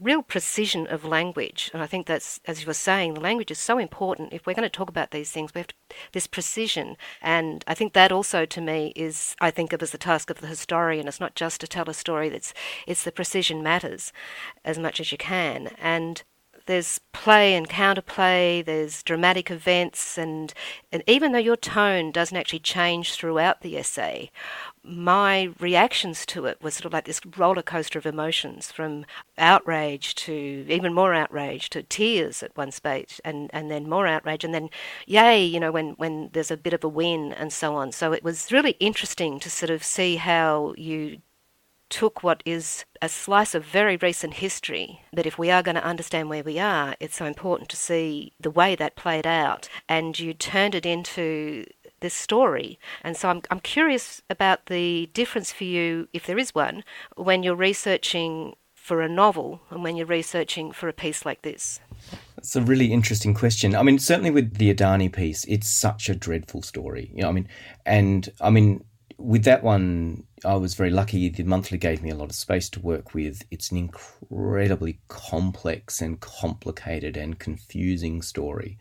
[0.00, 1.70] real precision of language.
[1.74, 4.32] And I think that's, as you were saying, the language is so important.
[4.32, 5.74] If we're going to talk about these things, we have to,
[6.12, 6.96] this precision.
[7.20, 10.40] And I think that also, to me, is I think of as the task of
[10.40, 11.06] the historian.
[11.06, 12.30] It's not just to tell a story.
[12.30, 12.54] That's
[12.86, 14.14] it's the precision matters
[14.64, 15.68] as much as you can.
[15.78, 16.22] And
[16.66, 20.52] there's play and counterplay, there's dramatic events, and,
[20.92, 24.30] and even though your tone doesn't actually change throughout the essay,
[24.82, 29.04] my reactions to it was sort of like this roller coaster of emotions from
[29.36, 34.42] outrage to even more outrage to tears at one stage and, and then more outrage
[34.42, 34.70] and then
[35.06, 37.92] yay, you know, when, when there's a bit of a win and so on.
[37.92, 41.18] So it was really interesting to sort of see how you
[41.90, 45.84] took what is a slice of very recent history that if we are going to
[45.84, 50.18] understand where we are, it's so important to see the way that played out, and
[50.18, 51.66] you turned it into
[52.00, 52.78] this story.
[53.02, 56.84] And so I'm, I'm curious about the difference for you, if there is one,
[57.16, 61.80] when you're researching for a novel and when you're researching for a piece like this.
[62.38, 63.76] It's a really interesting question.
[63.76, 67.10] I mean, certainly with the Adani piece, it's such a dreadful story.
[67.14, 67.48] You know, I mean,
[67.84, 68.82] and I mean,
[69.18, 71.28] with that one, I was very lucky.
[71.28, 73.44] The monthly gave me a lot of space to work with.
[73.50, 78.78] It's an incredibly complex and complicated and confusing story.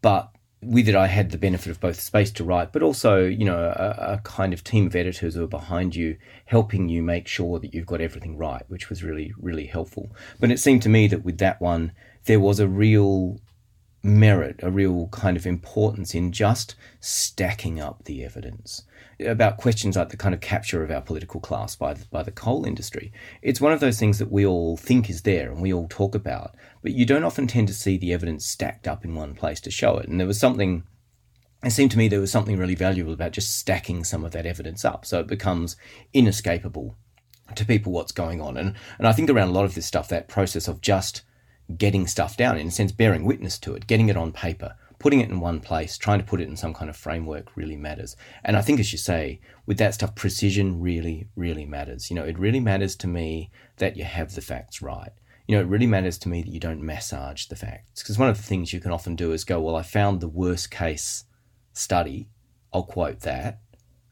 [0.00, 0.30] But
[0.62, 3.58] with it, I had the benefit of both space to write, but also, you know,
[3.58, 6.16] a, a, kind of team of editors who are behind you,
[6.46, 10.10] helping you make sure that you've got everything right, which was really, really helpful.
[10.38, 11.92] But it seemed to me that with that one,
[12.24, 13.40] there was a real
[14.02, 18.84] merit, a real kind of importance in just stacking up the evidence
[19.26, 22.30] about questions like the kind of capture of our political class by the, by the
[22.30, 23.12] coal industry.
[23.42, 26.14] It's one of those things that we all think is there and we all talk
[26.14, 29.60] about, but you don't often tend to see the evidence stacked up in one place
[29.62, 30.08] to show it.
[30.08, 30.84] And there was something.
[31.62, 34.46] It seemed to me there was something really valuable about just stacking some of that
[34.46, 35.76] evidence up so it becomes
[36.14, 36.96] inescapable
[37.54, 38.56] to people what's going on.
[38.56, 41.22] And, and I think around a lot of this stuff, that process of just
[41.76, 45.20] getting stuff down, in a sense, bearing witness to it, getting it on paper, putting
[45.20, 48.16] it in one place, trying to put it in some kind of framework really matters.
[48.44, 52.10] And I think, as you say, with that stuff, precision really, really matters.
[52.10, 55.10] You know, it really matters to me that you have the facts right.
[55.48, 58.02] You know, it really matters to me that you don't massage the facts.
[58.02, 60.28] Because one of the things you can often do is go, well, I found the
[60.28, 61.24] worst case
[61.72, 62.28] study,
[62.72, 63.60] I'll quote that,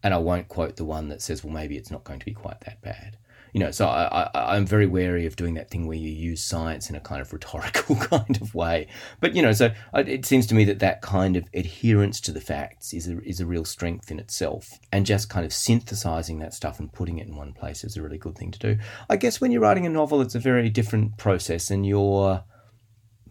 [0.02, 2.32] and I won't quote the one that says, well, maybe it's not going to be
[2.32, 3.18] quite that bad
[3.52, 6.44] you know, so I, I, am very wary of doing that thing where you use
[6.44, 8.88] science in a kind of rhetorical kind of way.
[9.20, 12.40] But you know, so it seems to me that that kind of adherence to the
[12.40, 16.54] facts is a, is a real strength in itself, and just kind of synthesizing that
[16.54, 18.78] stuff and putting it in one place is a really good thing to do.
[19.08, 22.44] I guess when you're writing a novel, it's a very different process, and you're,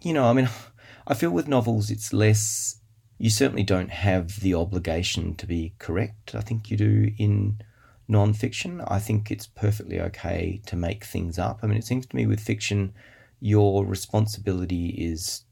[0.01, 0.49] you know, I mean,
[1.07, 2.79] I feel with novels it's less.
[3.19, 6.35] You certainly don't have the obligation to be correct.
[6.35, 7.59] I think you do in
[8.07, 8.81] non-fiction.
[8.87, 11.59] I think it's perfectly okay to make things up.
[11.61, 12.93] I mean, it seems to me with fiction,
[13.39, 15.43] your responsibility is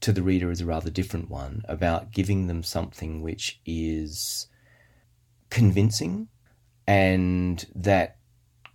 [0.00, 4.46] to the reader is a rather different one about giving them something which is
[5.50, 6.28] convincing
[6.86, 8.16] and that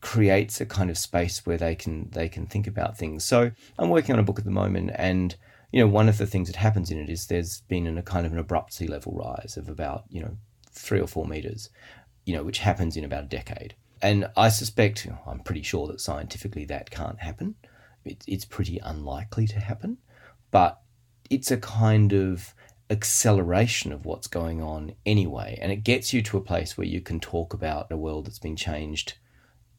[0.02, 3.24] creates a kind of space where they can they can think about things.
[3.24, 5.36] So I'm working on a book at the moment and
[5.72, 8.26] you know one of the things that happens in it is there's been a kind
[8.26, 10.38] of an abrupt sea level rise of about you know
[10.72, 11.70] three or four meters
[12.26, 13.76] you know, which happens in about a decade.
[14.02, 17.56] And I suspect, I'm pretty sure that scientifically that can't happen.
[18.04, 19.98] It, it's pretty unlikely to happen,
[20.52, 20.82] but
[21.30, 22.54] it's a kind of
[22.90, 25.58] acceleration of what's going on anyway.
[25.62, 28.40] And it gets you to a place where you can talk about a world that's
[28.40, 29.14] been changed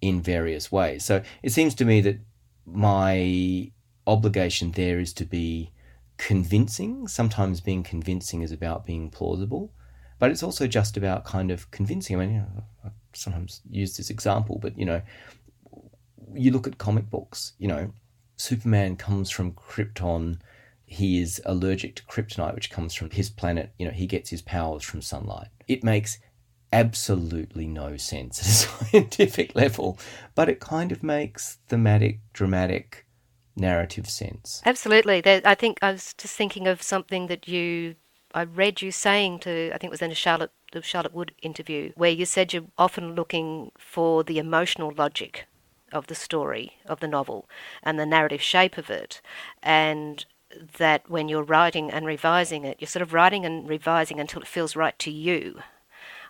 [0.00, 1.04] in various ways.
[1.04, 2.20] So it seems to me that
[2.66, 3.70] my
[4.06, 5.70] obligation there is to be
[6.16, 7.08] convincing.
[7.08, 9.72] Sometimes being convincing is about being plausible
[10.18, 12.16] but it's also just about kind of convincing.
[12.16, 15.02] I mean, you know, I sometimes use this example, but you know,
[16.34, 17.52] you look at comic books.
[17.58, 17.92] You know,
[18.36, 20.40] Superman comes from Krypton.
[20.86, 23.72] He is allergic to kryptonite, which comes from his planet.
[23.78, 25.48] You know, he gets his powers from sunlight.
[25.66, 26.18] It makes
[26.72, 28.50] absolutely no sense at a
[28.90, 29.98] scientific level,
[30.34, 33.06] but it kind of makes thematic, dramatic,
[33.56, 34.60] narrative sense.
[34.66, 35.22] Absolutely.
[35.24, 37.94] I think I was just thinking of something that you
[38.34, 41.32] I read you saying to, I think it was in a Charlotte, the Charlotte Wood
[41.40, 45.46] interview, where you said you're often looking for the emotional logic
[45.92, 47.48] of the story, of the novel,
[47.80, 49.22] and the narrative shape of it.
[49.62, 50.26] And
[50.78, 54.48] that when you're writing and revising it, you're sort of writing and revising until it
[54.48, 55.60] feels right to you.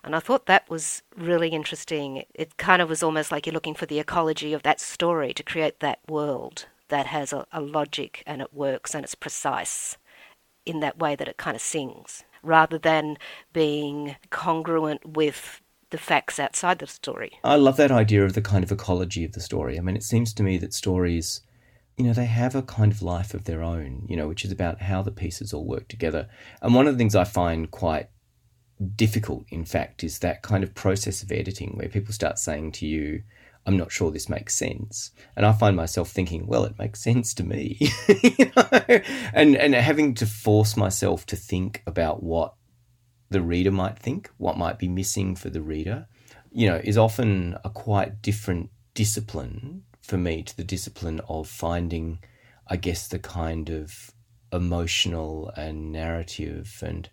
[0.03, 2.25] And I thought that was really interesting.
[2.35, 5.41] It kind of was almost like you're looking for the ecology of that story to
[5.41, 9.97] create that world that has a, a logic and it works and it's precise
[10.65, 13.17] in that way that it kind of sings, rather than
[13.53, 17.33] being congruent with the facts outside the story.
[17.43, 19.77] I love that idea of the kind of ecology of the story.
[19.77, 21.41] I mean, it seems to me that stories,
[21.95, 24.51] you know, they have a kind of life of their own, you know, which is
[24.51, 26.27] about how the pieces all work together.
[26.61, 28.09] And one of the things I find quite
[28.95, 32.87] difficult, in fact, is that kind of process of editing where people start saying to
[32.87, 33.21] you,
[33.65, 35.11] I'm not sure this makes sense.
[35.35, 37.77] And I find myself thinking, well, it makes sense to me.
[38.07, 39.01] you know?
[39.33, 42.53] And and having to force myself to think about what
[43.29, 46.07] the reader might think, what might be missing for the reader,
[46.51, 52.19] you know, is often a quite different discipline for me to the discipline of finding,
[52.67, 54.11] I guess, the kind of
[54.53, 57.09] emotional and narrative and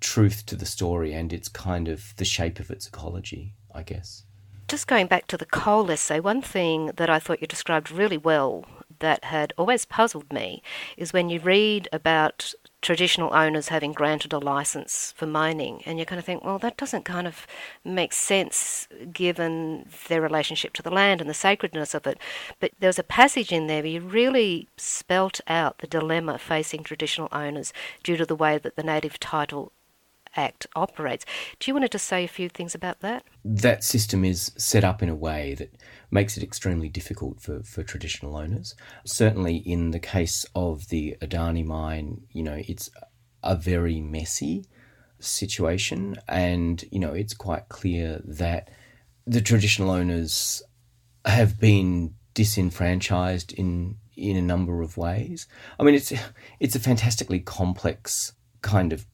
[0.00, 4.25] truth to the story and its kind of the shape of its ecology, I guess.
[4.68, 8.18] Just going back to the coal essay, one thing that I thought you described really
[8.18, 8.64] well
[8.98, 10.60] that had always puzzled me
[10.96, 12.52] is when you read about
[12.82, 16.76] traditional owners having granted a license for mining, and you kind of think, well, that
[16.76, 17.46] doesn't kind of
[17.84, 22.18] make sense given their relationship to the land and the sacredness of it.
[22.58, 26.82] But there was a passage in there where you really spelt out the dilemma facing
[26.82, 29.72] traditional owners due to the way that the Native Title
[30.36, 31.24] Act operates.
[31.58, 33.24] Do you want to just say a few things about that?
[33.44, 35.74] That system is set up in a way that
[36.10, 38.74] makes it extremely difficult for, for traditional owners.
[39.04, 42.90] Certainly, in the case of the Adani mine, you know, it's
[43.42, 44.66] a very messy
[45.18, 48.70] situation, and you know, it's quite clear that
[49.26, 50.62] the traditional owners
[51.24, 55.46] have been disenfranchised in in a number of ways.
[55.78, 56.12] I mean, it's
[56.60, 59.06] it's a fantastically complex kind of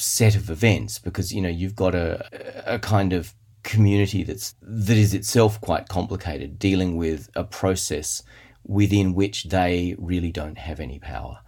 [0.00, 4.96] set of events because you know you've got a a kind of community that's that
[4.96, 8.22] is itself quite complicated dealing with a process
[8.64, 11.38] within which they really don't have any power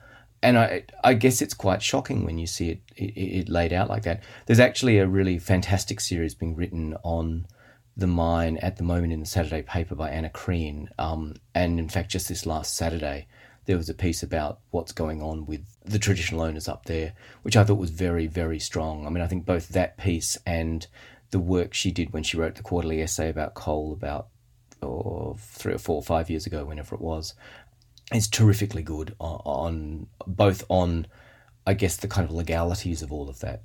[0.43, 3.89] and I, I guess it's quite shocking when you see it, it, it laid out
[3.89, 4.23] like that.
[4.47, 7.47] There's actually a really fantastic series being written on
[7.97, 10.87] the mine at the moment in the Saturday paper by Anna Krien.
[10.99, 13.27] Um, and in fact, just this last Saturday,
[13.65, 17.57] there was a piece about what's going on with the traditional owners up there, which
[17.57, 19.07] I thought was very, very strong.
[19.07, 20.87] I mean, I think both that piece and
[21.31, 24.29] the work she did when she wrote the quarterly essay about coal about
[24.83, 27.35] oh, three or four or five years ago, whenever it was,
[28.13, 31.07] is terrifically good on, on both on,
[31.67, 33.63] I guess, the kind of legalities of all of that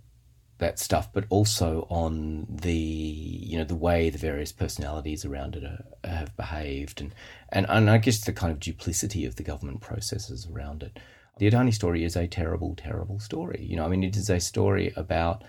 [0.59, 5.63] that stuff, but also on the you know the way the various personalities around it
[5.63, 7.13] are, have behaved, and,
[7.49, 10.99] and and I guess the kind of duplicity of the government processes around it.
[11.37, 13.65] The Adani story is a terrible, terrible story.
[13.67, 15.43] You know, I mean, it is a story about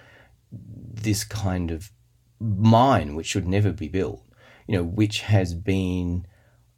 [0.50, 1.90] this kind of
[2.40, 4.22] mine which should never be built.
[4.66, 6.26] You know, which has been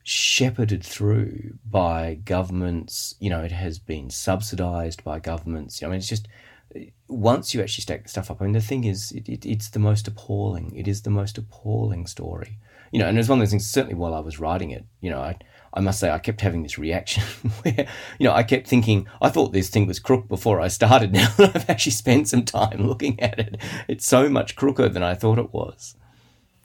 [0.02, 3.14] shepherded through by governments.
[3.20, 5.82] You know, it has been subsidized by governments.
[5.82, 6.26] I mean, it's just
[7.08, 9.70] once you actually stack the stuff up, I mean, the thing is, it, it, it's
[9.70, 10.74] the most appalling.
[10.74, 12.58] It is the most appalling story.
[12.92, 14.84] You know, and it was one of those things, certainly while I was writing it,
[15.00, 15.36] you know, I,
[15.76, 17.22] I must say, I kept having this reaction
[17.62, 17.86] where,
[18.18, 21.12] you know, I kept thinking, I thought this thing was crook before I started.
[21.16, 25.02] Now that I've actually spent some time looking at it, it's so much crooker than
[25.02, 25.94] I thought it was.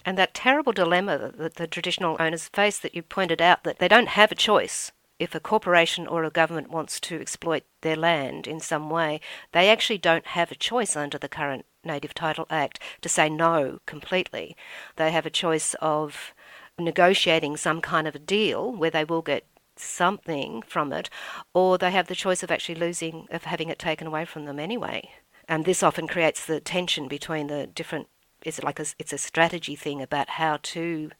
[0.06, 3.88] And that terrible dilemma that the traditional owners face that you pointed out, that they
[3.88, 8.48] don't have a choice if a corporation or a government wants to exploit their land
[8.48, 9.22] in some way,
[9.52, 13.78] they actually don't have a choice under the current Native Title Act to say no
[13.86, 14.56] completely.
[14.96, 16.34] They have a choice of
[16.84, 21.10] negotiating some kind of a deal where they will get something from it,
[21.54, 24.60] or they have the choice of actually losing, of having it taken away from them
[24.60, 25.10] anyway.
[25.48, 28.08] And this often creates the tension between the different.
[28.44, 31.12] It's like a, it's a strategy thing about how to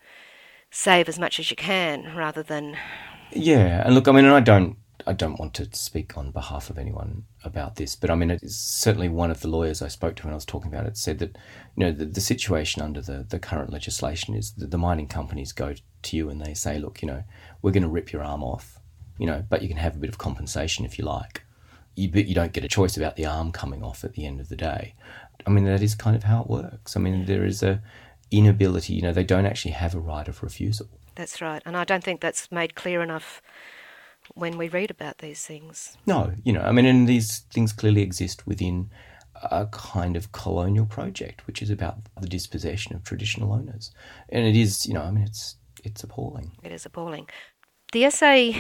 [0.70, 2.78] save as much as you can rather than
[3.34, 6.70] yeah, and look, I mean, and I don't, I don't want to speak on behalf
[6.70, 10.16] of anyone about this, but I mean, it's certainly one of the lawyers I spoke
[10.18, 11.38] to when I was talking about it said that,
[11.76, 15.52] you know, the, the situation under the, the current legislation is that the mining companies
[15.52, 17.24] go to you and they say, look, you know,
[17.62, 18.80] we're going to rip your arm off,
[19.18, 21.44] you know, but you can have a bit of compensation if you like.
[21.96, 24.40] You, but you don't get a choice about the arm coming off at the end
[24.40, 24.96] of the day.
[25.46, 26.96] I mean, that is kind of how it works.
[26.96, 27.82] I mean, there is a
[28.32, 30.88] inability, you know, they don't actually have a right of refusal.
[31.16, 31.62] That's right.
[31.66, 33.42] And I don't think that's made clear enough
[34.36, 35.98] when we read about these things.
[36.06, 38.90] No, you know, I mean, and these things clearly exist within
[39.44, 43.92] a kind of colonial project, which is about the dispossession of traditional owners.
[44.30, 46.52] And it is, you know, I mean, it's it's appalling.
[46.64, 47.28] It is appalling.
[47.92, 48.56] The essay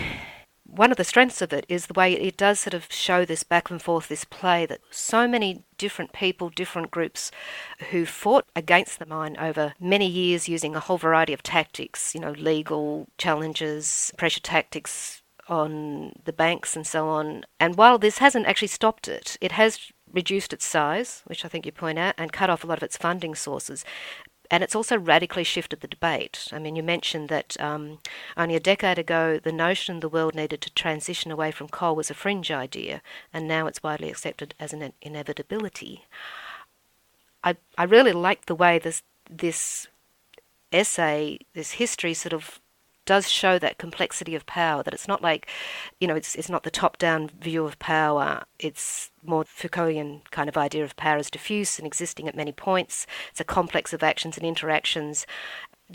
[0.72, 3.44] one of the strengths of it is the way it does sort of show this
[3.44, 7.30] back and forth, this play that so many different people, different groups
[7.90, 12.22] who fought against the mine over many years using a whole variety of tactics, you
[12.22, 17.44] know, legal challenges, pressure tactics on the banks and so on.
[17.60, 21.66] And while this hasn't actually stopped it, it has reduced its size, which I think
[21.66, 23.84] you point out, and cut off a lot of its funding sources.
[24.50, 26.50] And it's also radically shifted the debate.
[26.52, 28.00] I mean, you mentioned that um,
[28.36, 32.10] only a decade ago, the notion the world needed to transition away from coal was
[32.10, 33.02] a fringe idea,
[33.34, 36.06] and now it's widely accepted as an inevitability.
[37.44, 39.88] I, I really like the way this, this
[40.72, 42.61] essay, this history sort of
[43.06, 45.48] does show that complexity of power that it's not like
[46.00, 48.44] you know it's it's not the top down view of power.
[48.60, 53.08] It's more Foucauldian kind of idea of power as diffuse and existing at many points.
[53.32, 55.26] It's a complex of actions and interactions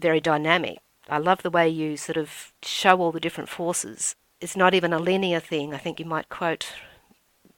[0.00, 0.78] very dynamic.
[1.08, 4.14] I love the way you sort of show all the different forces.
[4.40, 5.72] It's not even a linear thing.
[5.72, 6.72] I think you might quote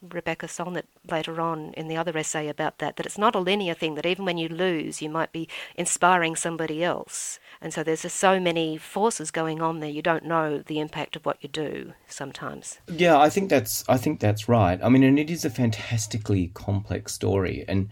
[0.01, 3.75] Rebecca Solnit later on in the other essay about that, that it's not a linear
[3.75, 7.39] thing, that even when you lose, you might be inspiring somebody else.
[7.61, 11.17] And so there's just so many forces going on there, you don't know the impact
[11.17, 12.79] of what you do sometimes.
[12.89, 14.79] Yeah, I think that's I think that's right.
[14.83, 17.65] I mean, and it is a fantastically complex story.
[17.67, 17.89] And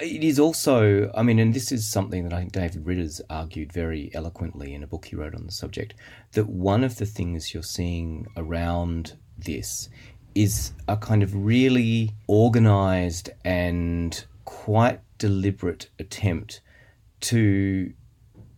[0.00, 3.72] it is also, I mean, and this is something that I think David Ritter's argued
[3.72, 5.94] very eloquently in a book he wrote on the subject,
[6.32, 9.88] that one of the things you're seeing around this
[10.34, 16.60] is a kind of really organized and quite deliberate attempt
[17.20, 17.92] to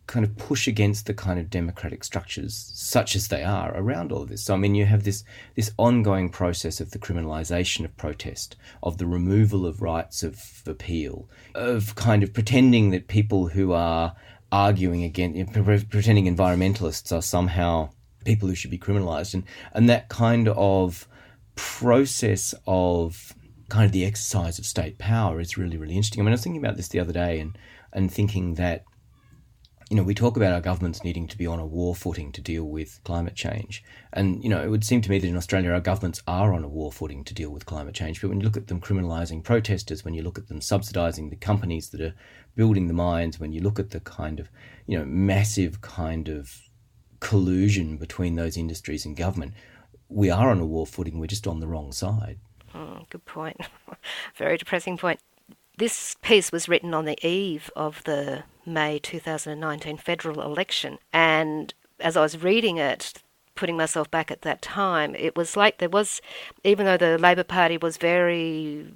[0.06, 4.22] kind of push against the kind of democratic structures such as they are around all
[4.22, 4.44] of this.
[4.44, 5.24] So I mean you have this
[5.56, 11.28] this ongoing process of the criminalization of protest, of the removal of rights of appeal,
[11.54, 14.14] of kind of pretending that people who are
[14.52, 15.52] arguing against
[15.90, 17.90] pretending environmentalists are somehow
[18.24, 21.08] people who should be criminalized and and that kind of
[21.56, 23.34] process of
[23.68, 26.20] kind of the exercise of state power is really, really interesting.
[26.20, 27.58] I mean, I was thinking about this the other day and,
[27.92, 28.84] and thinking that,
[29.90, 32.40] you know, we talk about our governments needing to be on a war footing to
[32.40, 33.84] deal with climate change.
[34.12, 36.64] And, you know, it would seem to me that in Australia, our governments are on
[36.64, 38.20] a war footing to deal with climate change.
[38.20, 41.36] But when you look at them criminalising protesters, when you look at them subsidising the
[41.36, 42.14] companies that are
[42.56, 44.48] building the mines, when you look at the kind of,
[44.86, 46.62] you know, massive kind of
[47.20, 49.54] collusion between those industries and government,
[50.08, 52.38] we are on a war footing, we're just on the wrong side.
[52.74, 53.60] Mm, good point.
[54.36, 55.20] Very depressing point.
[55.78, 62.16] This piece was written on the eve of the May 2019 federal election, and as
[62.16, 63.22] I was reading it,
[63.54, 66.20] putting myself back at that time, it was like there was,
[66.62, 68.86] even though the Labor Party was very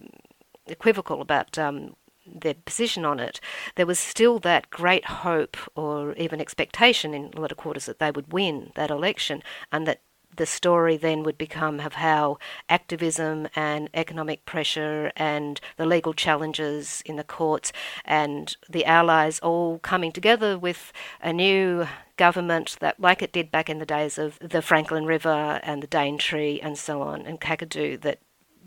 [0.66, 1.96] equivocal about um,
[2.26, 3.40] their position on it,
[3.74, 7.98] there was still that great hope or even expectation in a lot of quarters that
[7.98, 9.42] they would win that election
[9.72, 10.00] and that
[10.36, 17.02] the story then would become of how activism and economic pressure and the legal challenges
[17.04, 17.72] in the courts
[18.04, 23.70] and the allies all coming together with a new government that, like it did back
[23.70, 28.00] in the days of the Franklin River and the Daintree and so on, and Kakadu,
[28.02, 28.18] that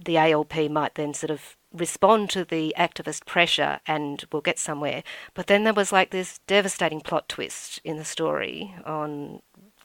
[0.05, 5.03] the ALP might then sort of respond to the activist pressure and we'll get somewhere.
[5.33, 9.41] But then there was like this devastating plot twist in the story on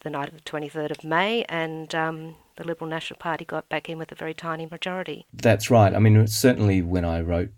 [0.08, 3.90] the night of the 23rd of May, and um, the Liberal National Party got back
[3.90, 5.26] in with a very tiny majority.
[5.34, 5.94] That's right.
[5.94, 7.50] I mean, certainly when I wrote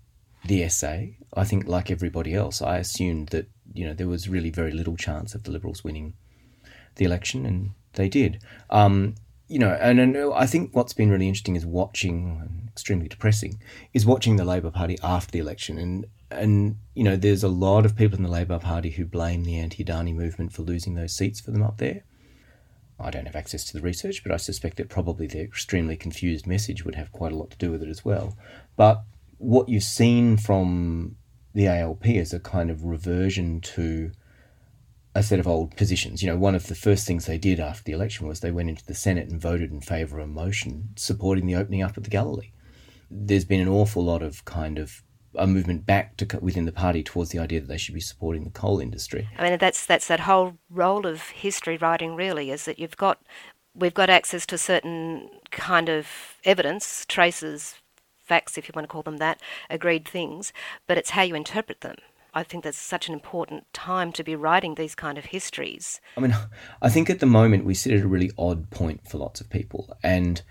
[0.45, 4.51] the essay, I think, like everybody else, I assumed that you know there was really
[4.51, 6.15] very little chance of the Liberals winning
[6.97, 8.43] the election, and they did.
[8.69, 9.15] Um,
[9.47, 13.61] you know, and, and I think what's been really interesting is watching, extremely depressing,
[13.93, 17.87] is watching the Labor Party after the election, and and you know, there's a lot
[17.87, 21.41] of people in the Labor Party who blame the anti-Adani movement for losing those seats
[21.41, 22.03] for them up there.
[23.03, 26.47] I don't have access to the research, but I suspect that probably the extremely confused
[26.47, 28.37] message would have quite a lot to do with it as well.
[28.77, 29.03] But
[29.39, 31.17] what you've seen from
[31.55, 34.13] the ALP is a kind of reversion to
[35.15, 36.23] a set of old positions.
[36.23, 38.69] You know, one of the first things they did after the election was they went
[38.69, 42.05] into the Senate and voted in favour of a motion supporting the opening up of
[42.05, 42.53] the Galilee.
[43.11, 45.03] There's been an awful lot of kind of
[45.37, 48.45] a movement back to within the party towards the idea that they should be supporting
[48.45, 49.28] the coal industry.
[49.39, 52.16] I mean, that's that's that whole role of history writing.
[52.16, 53.20] Really, is that you've got
[53.74, 56.07] we've got access to certain kind of
[56.45, 57.76] evidence, traces,
[58.24, 60.53] facts, if you want to call them that, agreed things,
[60.87, 61.97] but it's how you interpret them.
[62.33, 66.01] I think that's such an important time to be writing these kind of histories.
[66.16, 66.37] I mean,
[66.83, 69.51] I think at the moment we sit at a really odd point for lots of
[69.51, 70.43] people, and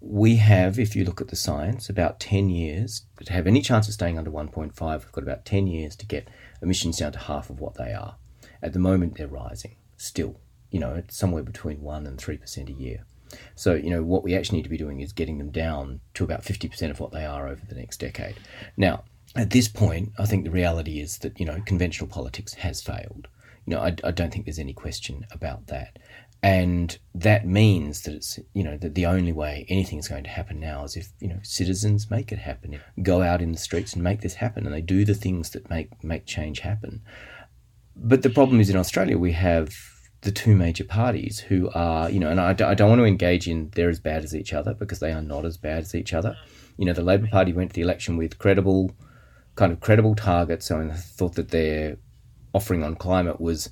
[0.00, 3.86] we have, if you look at the science, about 10 years to have any chance
[3.86, 4.70] of staying under 1.5.
[4.78, 6.28] We've got about 10 years to get
[6.62, 8.16] emissions down to half of what they are.
[8.62, 10.40] At the moment, they're rising still.
[10.70, 13.04] You know, somewhere between 1 and 3% a year.
[13.54, 16.24] So, you know, what we actually need to be doing is getting them down to
[16.24, 18.36] about 50% of what they are over the next decade.
[18.76, 19.04] Now,
[19.36, 23.28] at this point, I think the reality is that, you know, conventional politics has failed.
[23.66, 25.98] You know, I, I don't think there's any question about that.
[26.42, 30.30] And that means that it's, you know, that the only way anything is going to
[30.30, 33.92] happen now is if, you know, citizens make it happen, go out in the streets
[33.92, 37.02] and make this happen, and they do the things that make, make change happen.
[37.94, 39.74] But the problem is in Australia, we have
[40.22, 43.46] the two major parties who are, you know, and I, I don't want to engage
[43.46, 46.14] in they're as bad as each other because they are not as bad as each
[46.14, 46.36] other.
[46.76, 48.92] You know, the Labor Party went to the election with credible,
[49.56, 51.98] kind of credible targets, So and thought that their
[52.54, 53.70] offering on climate was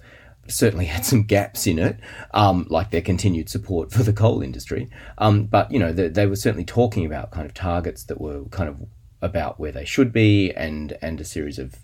[0.48, 1.98] certainly had some gaps in it,
[2.34, 4.88] um, like their continued support for the coal industry.
[5.18, 8.44] Um, but you know, they, they, were certainly talking about kind of targets that were
[8.46, 8.76] kind of
[9.20, 11.76] about where they should be, and and a series of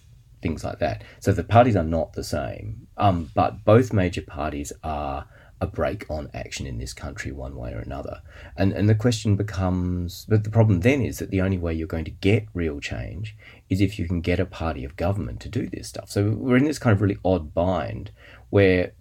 [0.43, 1.03] things like that.
[1.21, 5.27] So the parties are not the same, um, but both major parties are
[5.61, 8.21] a brake on action in this country one way or another.
[8.57, 11.87] And and the question becomes but the problem then is that the only way you're
[11.87, 13.37] going to get real change
[13.69, 16.11] is if you can get a party of government to do this stuff.
[16.11, 18.11] So we're in this kind of really odd bind
[18.55, 18.93] where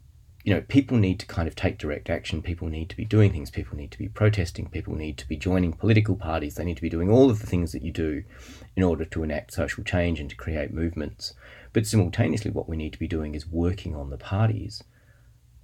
[0.43, 2.41] you know, people need to kind of take direct action.
[2.41, 3.51] People need to be doing things.
[3.51, 4.67] People need to be protesting.
[4.67, 6.55] People need to be joining political parties.
[6.55, 8.23] They need to be doing all of the things that you do
[8.75, 11.35] in order to enact social change and to create movements.
[11.71, 14.83] But simultaneously, what we need to be doing is working on the parties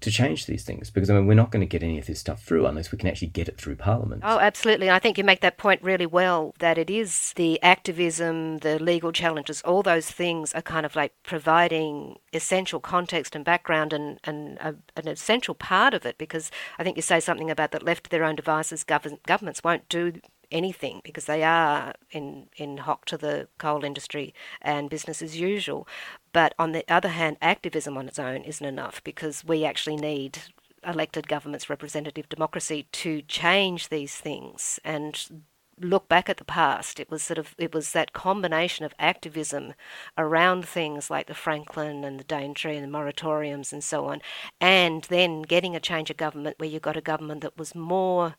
[0.01, 2.19] to change these things because I mean we're not going to get any of this
[2.19, 4.21] stuff through unless we can actually get it through Parliament.
[4.23, 4.89] Oh, absolutely.
[4.89, 9.11] I think you make that point really well that it is the activism, the legal
[9.11, 14.57] challenges, all those things are kind of like providing essential context and background and, and
[14.59, 18.05] a, an essential part of it because I think you say something about that left
[18.05, 20.13] to their own devices, gov- governments won't do
[20.51, 25.87] anything because they are in, in hock to the coal industry and business as usual.
[26.33, 30.39] But on the other hand, activism on its own isn't enough because we actually need
[30.85, 35.43] elected governments, representative democracy to change these things and
[35.81, 36.99] look back at the past.
[36.99, 39.73] It was sort of it was that combination of activism
[40.17, 44.21] around things like the Franklin and the Daintree and the moratoriums and so on,
[44.59, 48.35] and then getting a change of government where you got a government that was more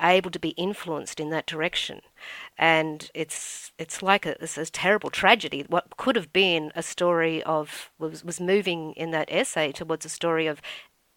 [0.00, 2.00] able to be influenced in that direction.
[2.56, 5.64] And it's it's like a, it's a terrible tragedy.
[5.68, 10.08] What could have been a story of was was moving in that essay towards a
[10.10, 10.60] story of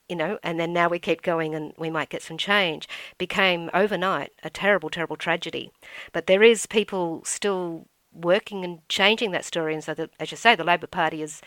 [0.09, 2.85] you know, and then now we keep going and we might get some change,
[3.17, 5.71] became overnight a terrible, terrible tragedy.
[6.11, 9.73] But there is people still working and changing that story.
[9.73, 11.41] And so, that, as you say, the Labor Party is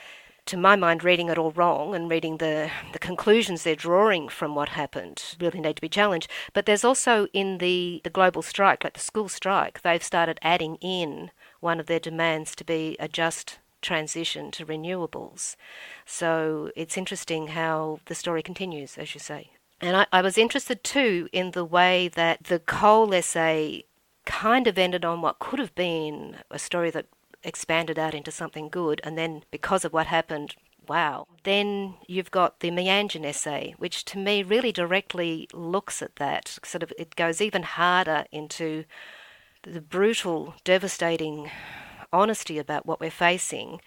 [0.47, 4.55] to my mind, reading it all wrong and reading the, the conclusions they're drawing from
[4.55, 6.31] what happened really need to be challenged.
[6.53, 10.77] But there's also in the, the global strike, like the school strike, they've started adding
[10.77, 11.31] in
[11.61, 15.57] one of their demands to be a just transition to renewables.
[16.07, 19.51] So it's interesting how the story continues, as you say.
[19.81, 23.85] And I, I was interested too in the way that the coal essay
[24.25, 27.07] kind of ended on what could have been a story that
[27.45, 30.55] expanded out into something good, and then because of what happened,
[30.89, 31.27] wow.
[31.45, 36.59] Then you've got the Meanjin essay, which to me really directly looks at that.
[36.65, 38.85] Sort of, it goes even harder into
[39.63, 41.51] the brutal, devastating
[42.13, 43.81] honesty about what we're facing,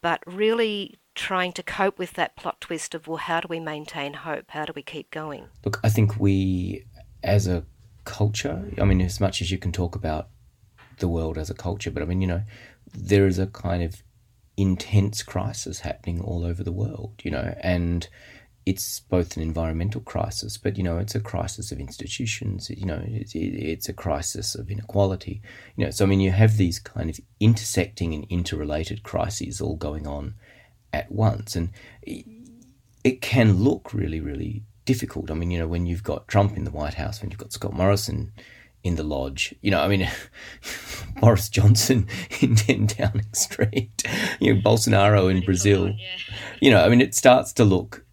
[0.00, 4.14] but really trying to cope with that plot twist of, well, how do we maintain
[4.14, 4.46] hope?
[4.48, 5.46] How do we keep going?
[5.64, 6.86] Look, I think we,
[7.22, 7.64] as a
[8.04, 10.28] culture, I mean, as much as you can talk about
[10.98, 12.42] the world as a culture, but I mean, you know,
[12.92, 14.02] there is a kind of
[14.56, 18.08] intense crisis happening all over the world, you know, and
[18.64, 22.70] it's both an environmental crisis, but you know, it's a crisis of institutions.
[22.70, 25.42] You know, it's, it's a crisis of inequality.
[25.76, 29.76] You know, so I mean, you have these kind of intersecting and interrelated crises all
[29.76, 30.34] going on
[30.92, 31.70] at once, and
[32.02, 35.30] it can look really, really difficult.
[35.30, 37.52] I mean, you know, when you've got Trump in the White House, when you've got
[37.52, 38.32] Scott Morrison
[38.84, 39.54] in the lodge.
[39.60, 40.08] You know, I mean,
[41.20, 42.08] Boris Johnson
[42.40, 44.02] in 10 Downing Street,
[44.40, 45.88] you know, Bolsonaro in Brazil.
[45.88, 46.34] yeah.
[46.60, 48.04] You know, I mean, it starts to look.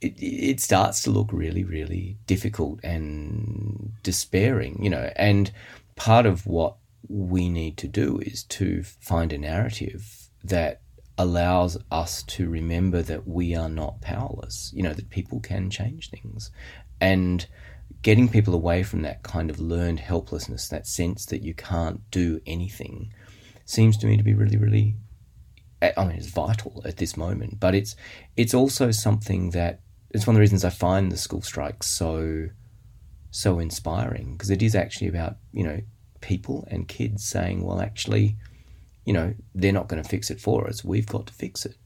[0.00, 5.10] It, it starts to look really, really difficult and despairing, you know.
[5.16, 5.50] And
[5.96, 6.76] part of what
[7.08, 10.80] we need to do is to find a narrative that
[11.18, 16.10] allows us to remember that we are not powerless, you know, that people can change
[16.10, 16.50] things.
[17.00, 17.46] And
[18.02, 22.40] getting people away from that kind of learned helplessness, that sense that you can't do
[22.46, 23.12] anything,
[23.64, 24.96] seems to me to be really, really.
[25.82, 27.96] Eh, I mean, it's vital at this moment, but it's
[28.36, 29.80] it's also something that
[30.10, 32.48] it's one of the reasons I find the school strike so
[33.30, 35.80] so inspiring because it is actually about you know
[36.20, 38.36] people and kids saying, well, actually,
[39.04, 40.84] you know, they're not going to fix it for us.
[40.84, 41.76] We've got to fix it.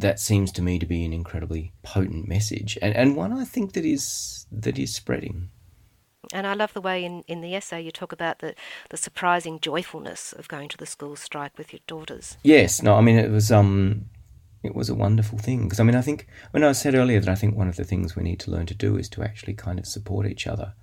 [0.00, 3.72] That seems to me to be an incredibly potent message, and, and one I think
[3.72, 5.48] that is that is spreading.
[6.34, 8.54] And I love the way in, in the essay you talk about the,
[8.90, 12.36] the surprising joyfulness of going to the school strike with your daughters.
[12.42, 14.06] Yes, no, I mean it was um
[14.62, 17.30] it was a wonderful thing because I mean I think when I said earlier that
[17.30, 19.54] I think one of the things we need to learn to do is to actually
[19.54, 20.74] kind of support each other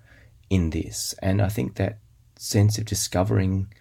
[0.49, 1.99] in this, and I think that
[2.35, 3.71] sense of discovering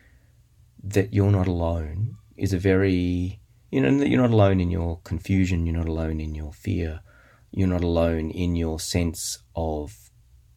[0.83, 3.41] that you're not alone is a very
[3.73, 7.01] you know you're not alone in your confusion, you're not alone in your fear,
[7.51, 10.11] you're not alone in your sense of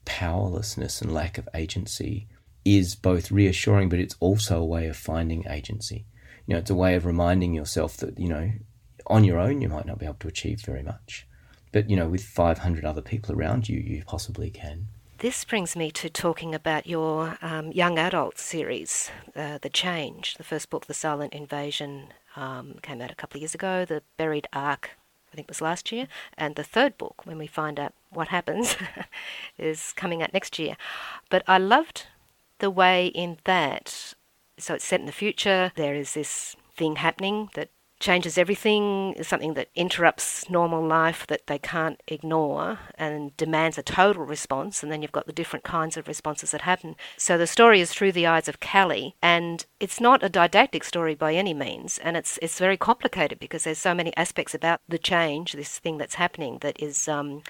[0.05, 2.27] powerlessness and lack of agency
[2.63, 6.05] is both reassuring, but it's also a way of finding agency.
[6.45, 8.51] You know, it's a way of reminding yourself that, you know,
[9.07, 11.27] on your own you might not be able to achieve very much.
[11.71, 14.87] But, you know, with 500 other people around you, you possibly can.
[15.19, 20.35] This brings me to talking about your um, young adult series, uh, The Change.
[20.35, 23.85] The first book, The Silent Invasion, um, came out a couple of years ago.
[23.85, 24.97] The Buried Ark
[25.31, 26.07] I think was last year,
[26.37, 28.77] and the third book, when we find out what happens,
[29.57, 30.77] is coming out next year.
[31.29, 32.07] But I loved
[32.59, 34.13] the way in that,
[34.57, 37.67] so it's set in the future, there is this thing happening that
[37.99, 44.25] changes everything, something that interrupts normal life that they can't ignore and demands a total
[44.25, 44.83] response.
[44.83, 46.95] And then you've got the different kinds of responses that happen.
[47.17, 51.15] So the story is through the eyes of Callie, and it's not a didactic story
[51.15, 51.97] by any means.
[51.99, 55.97] And it's it's very complicated because there's so many aspects about the change, this thing
[55.97, 57.07] that's happening, that is.
[57.07, 57.43] Um,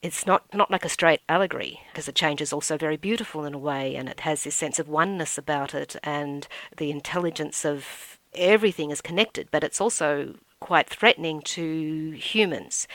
[0.00, 3.52] it's not, not like a straight allegory because the change is also very beautiful in
[3.52, 8.17] a way and it has this sense of oneness about it and the intelligence of
[8.38, 12.86] everything is connected, but it's also quite threatening to humans.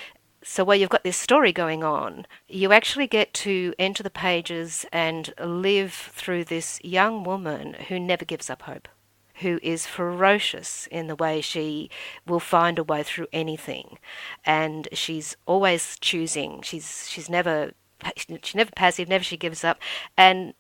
[0.44, 4.86] So, while you've got this story going on, you actually get to enter the pages
[4.92, 8.90] and live through this young woman who never gives up hope,
[9.36, 11.90] who is ferocious in the way she
[12.28, 14.00] will find a way through anything.
[14.46, 17.72] And she's always choosing, she's, she's never.
[18.18, 19.80] She's never passive, never she gives up,
[20.18, 20.54] and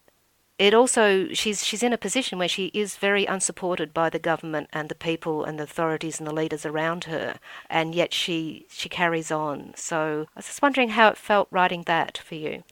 [0.59, 4.69] it also she's she's in a position where she is very unsupported by the government
[4.71, 7.35] and the people and the authorities and the leaders around her,
[7.69, 9.73] and yet she she carries on.
[9.75, 12.63] So I was just wondering how it felt writing that for you.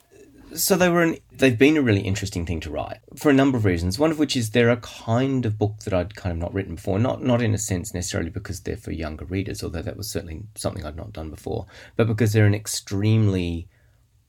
[0.54, 3.58] So they were an, they've been a really interesting thing to write for a number
[3.58, 3.98] of reasons.
[3.98, 6.76] One of which is they're a kind of book that I'd kind of not written
[6.76, 7.00] before.
[7.00, 10.44] Not not in a sense necessarily because they're for younger readers, although that was certainly
[10.56, 11.66] something I'd not done before,
[11.96, 13.68] but because they're an extremely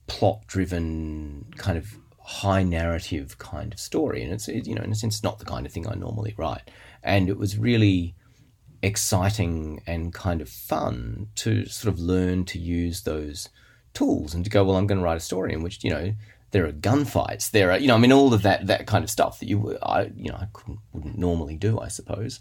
[0.07, 4.95] plot driven kind of high narrative kind of story, and it's you know in a
[4.95, 6.71] sense not the kind of thing I normally write,
[7.03, 8.15] and it was really
[8.81, 13.49] exciting and kind of fun to sort of learn to use those
[13.93, 16.13] tools and to go well I'm going to write a story in which you know
[16.51, 19.09] there are gunfights there are you know I mean all of that that kind of
[19.09, 22.39] stuff that you I you know I couldn't wouldn't normally do I suppose.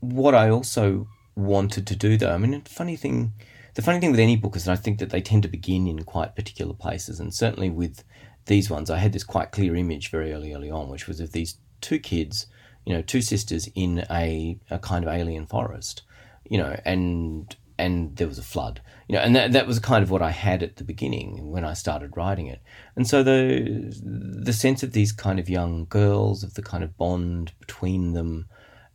[0.00, 3.32] What I also wanted to do though I mean funny thing
[3.74, 5.88] the funny thing with any book is that I think that they tend to begin
[5.88, 8.04] in quite particular places and certainly with
[8.46, 11.32] these ones, I had this quite clear image very early, early on, which was of
[11.32, 12.46] these two kids,
[12.84, 16.02] you know, two sisters in a, a kind of alien forest,
[16.48, 20.02] you know, and and there was a flood, you know, and that that was kind
[20.02, 22.60] of what I had at the beginning when I started writing it,
[22.94, 26.96] and so the the sense of these kind of young girls, of the kind of
[26.96, 28.46] bond between them,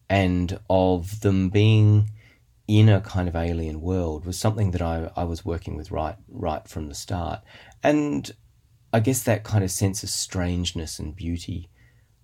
[0.10, 2.10] and of them being
[2.68, 6.16] in a kind of alien world was something that I, I was working with right
[6.30, 7.42] right from the start,
[7.84, 8.32] and
[8.92, 11.70] I guess that kind of sense of strangeness and beauty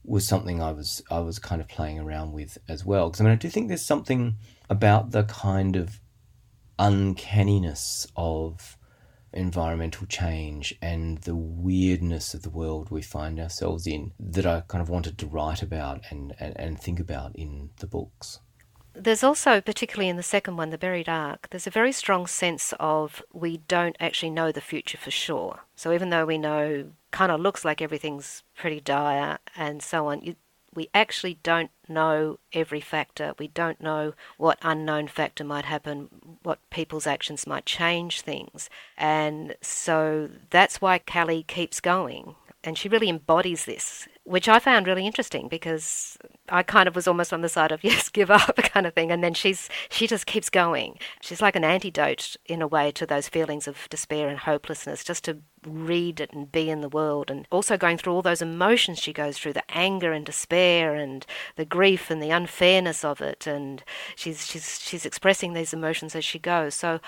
[0.04, 3.10] was something I was I was kind of playing around with as well.
[3.10, 4.36] Because I mean, I do think there's something
[4.70, 6.00] about the kind of
[6.78, 8.78] uncanniness of
[9.34, 14.82] environmental change and the weirdness of the world we find ourselves in that I kind
[14.82, 18.40] of wanted to write about and, and, and think about in the books.
[18.98, 22.74] There's also, particularly in the second one, The Buried Ark, there's a very strong sense
[22.80, 25.62] of we don't actually know the future for sure.
[25.76, 30.22] So even though we know, kind of looks like everything's pretty dire and so on,
[30.22, 30.36] you,
[30.74, 33.34] we actually don't know every factor.
[33.38, 36.10] We don't know what unknown factor might happen,
[36.44, 38.70] what people's actions might change things.
[38.98, 42.36] And so that's why Callie keeps going.
[42.66, 46.18] And she really embodies this which I found really interesting because
[46.50, 49.12] I kind of was almost on the side of yes, give up kind of thing,
[49.12, 50.98] and then she's she just keeps going.
[51.22, 55.24] She's like an antidote in a way to those feelings of despair and hopelessness, just
[55.26, 59.00] to read it and be in the world, and also going through all those emotions
[59.00, 63.46] she goes through, the anger and despair and the grief and the unfairness of it,
[63.46, 63.84] and
[64.16, 66.76] she's she's she's expressing these emotions as she goes.
[66.76, 67.00] So.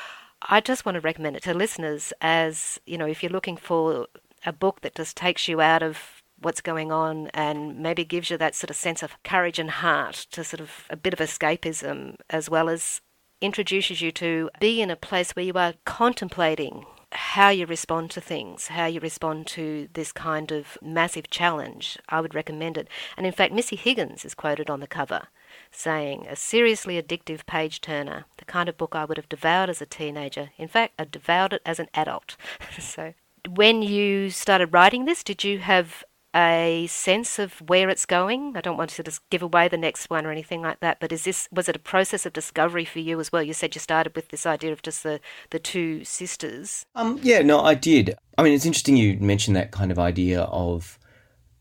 [0.50, 4.06] I just want to recommend it to listeners as, you know, if you're looking for
[4.48, 8.38] a book that just takes you out of what's going on and maybe gives you
[8.38, 12.16] that sort of sense of courage and heart to sort of a bit of escapism
[12.30, 13.02] as well as
[13.42, 18.22] introduces you to be in a place where you are contemplating how you respond to
[18.22, 21.98] things, how you respond to this kind of massive challenge.
[22.10, 22.88] I would recommend it.
[23.16, 25.28] And in fact, Missy Higgins is quoted on the cover
[25.72, 29.82] saying, a seriously addictive page turner, the kind of book I would have devoured as
[29.82, 30.50] a teenager.
[30.58, 32.36] In fact, I devoured it as an adult.
[32.80, 33.14] so,
[33.50, 36.04] when you started writing this, did you have
[36.36, 38.56] a sense of where it's going?
[38.56, 41.12] I don't want to just give away the next one or anything like that, but
[41.12, 43.42] is this was it a process of discovery for you as well?
[43.42, 45.20] You said you started with this idea of just the
[45.50, 46.86] the two sisters.
[46.96, 48.16] Um, yeah, no, I did.
[48.38, 51.00] I mean, it's interesting you mentioned that kind of idea of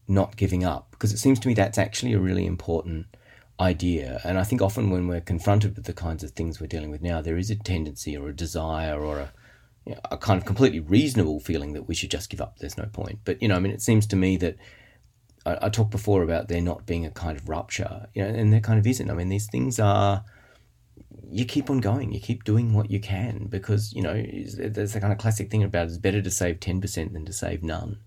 [0.08, 3.06] not giving up because it seems to me that's actually a really important
[3.58, 4.20] idea.
[4.24, 7.02] And I think often when we're confronted with the kinds of things we're dealing with
[7.02, 9.32] now, there is a tendency or a desire or a
[9.86, 12.58] you know, a kind of completely reasonable feeling that we should just give up.
[12.58, 13.20] There's no point.
[13.24, 14.56] But you know, I mean, it seems to me that
[15.46, 18.52] I, I talked before about there not being a kind of rupture, you know, and
[18.52, 19.10] there kind of isn't.
[19.10, 20.24] I mean, these things are
[21.30, 22.12] you keep on going.
[22.12, 24.14] You keep doing what you can because you know
[24.58, 27.32] there's the kind of classic thing about it's better to save ten percent than to
[27.32, 27.98] save none.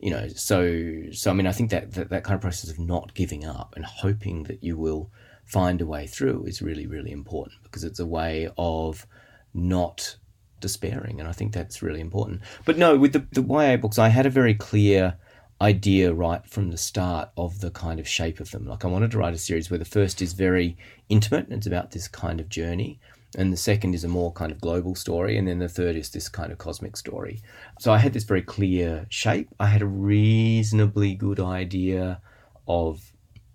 [0.00, 2.78] You know, so so I mean, I think that, that that kind of process of
[2.78, 5.10] not giving up and hoping that you will
[5.44, 9.06] find a way through is really really important because it's a way of
[9.52, 10.16] not
[10.60, 12.40] despairing, and I think that's really important.
[12.64, 15.16] But no, with the the YA books, I had a very clear
[15.60, 18.66] idea right from the start of the kind of shape of them.
[18.66, 20.78] Like I wanted to write a series where the first is very
[21.10, 22.98] intimate and it's about this kind of journey,
[23.36, 26.10] and the second is a more kind of global story, and then the third is
[26.10, 27.40] this kind of cosmic story.
[27.78, 29.48] So I had this very clear shape.
[29.60, 32.20] I had a reasonably good idea
[32.66, 33.12] of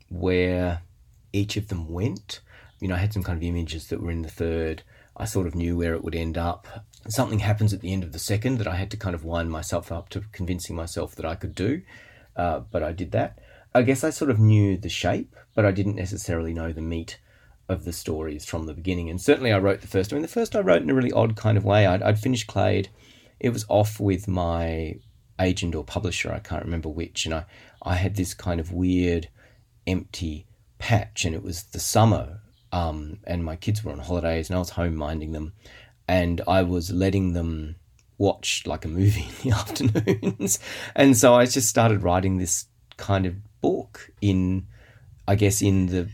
[0.10, 0.82] where
[1.34, 2.40] each of them went.
[2.80, 4.84] You know, I had some kind of images that were in the third.
[5.18, 8.12] I sort of knew where it would end up something happens at the end of
[8.12, 11.26] the second that I had to kind of wind myself up to convincing myself that
[11.26, 11.82] I could do.
[12.36, 13.40] Uh, but I did that.
[13.74, 17.20] I guess I sort of knew the shape, but I didn't necessarily know the meat
[17.68, 19.10] of the stories from the beginning.
[19.10, 20.12] And certainly I wrote the first.
[20.12, 21.86] I mean, the first I wrote in a really odd kind of way.
[21.86, 22.90] I'd, I'd finished Clade.
[23.40, 24.96] It was off with my
[25.40, 26.32] agent or publisher.
[26.32, 27.26] I can't remember which.
[27.26, 27.46] And I,
[27.82, 29.30] I had this kind of weird,
[29.86, 30.48] empty
[30.78, 31.26] patch.
[31.26, 32.42] And it was the summer.
[32.72, 35.54] Um, and my kids were on holidays and I was home minding them
[36.08, 37.76] and I was letting them
[38.18, 40.60] watch like a movie in the afternoons.
[40.96, 42.66] and so I just started writing this
[42.98, 44.68] kind of book in,
[45.28, 46.10] I guess, in the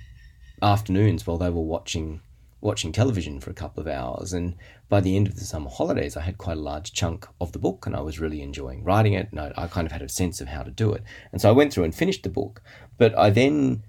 [0.62, 2.22] afternoons while they were watching
[2.62, 4.34] watching television for a couple of hours.
[4.34, 4.56] And
[4.88, 7.60] by the end of the summer holidays, I had quite a large chunk of the
[7.60, 9.30] book and I was really enjoying writing it.
[9.32, 11.04] And I, I kind of had a sense of how to do it.
[11.32, 12.62] And so I went through and finished the book.
[13.00, 13.84] But I then,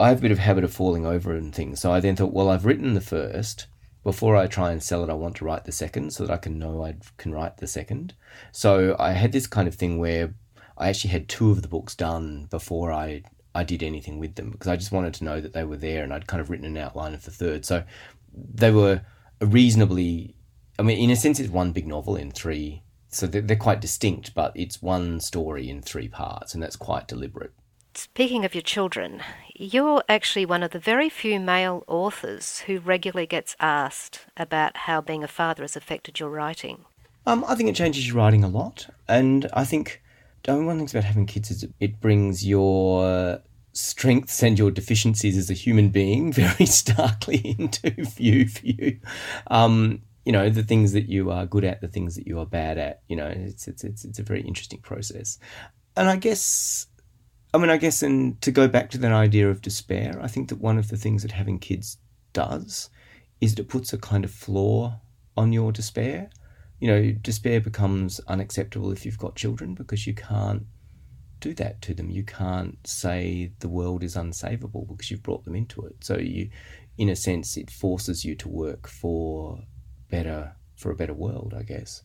[0.00, 1.80] I have a bit of habit of falling over and things.
[1.80, 3.66] So I then thought, well, I've written the first
[4.08, 6.38] before I try and sell it, I want to write the second so that I
[6.38, 8.14] can know I can write the second.
[8.52, 10.32] So I had this kind of thing where
[10.78, 14.48] I actually had two of the books done before I I did anything with them
[14.50, 16.64] because I just wanted to know that they were there and I'd kind of written
[16.64, 17.66] an outline of the third.
[17.66, 17.84] So
[18.32, 19.02] they were
[19.42, 20.34] reasonably,
[20.78, 22.84] I mean, in a sense, it's one big novel in three.
[23.10, 27.08] So they're, they're quite distinct, but it's one story in three parts, and that's quite
[27.08, 27.52] deliberate.
[27.98, 29.24] Speaking of your children,
[29.56, 35.00] you're actually one of the very few male authors who regularly gets asked about how
[35.00, 36.84] being a father has affected your writing.
[37.26, 40.00] Um, I think it changes your writing a lot, and I think
[40.46, 43.40] I mean, one of the things about having kids is it brings your
[43.72, 49.00] strengths and your deficiencies as a human being very starkly into view for you.
[49.48, 52.46] Um, you know the things that you are good at, the things that you are
[52.46, 53.02] bad at.
[53.08, 55.40] You know, it's it's it's, it's a very interesting process,
[55.96, 56.86] and I guess
[57.52, 60.48] I mean, I guess, and to go back to that idea of despair, I think
[60.50, 61.96] that one of the things that having kids
[62.32, 62.90] does
[63.40, 65.00] is that it puts a kind of floor
[65.36, 66.30] on your despair.
[66.78, 70.64] You know, despair becomes unacceptable if you've got children because you can't
[71.40, 72.10] do that to them.
[72.10, 75.96] You can't say the world is unsavable because you've brought them into it.
[76.04, 76.50] So you,
[76.98, 79.60] in a sense, it forces you to work for
[80.10, 82.02] better for a better world, I guess.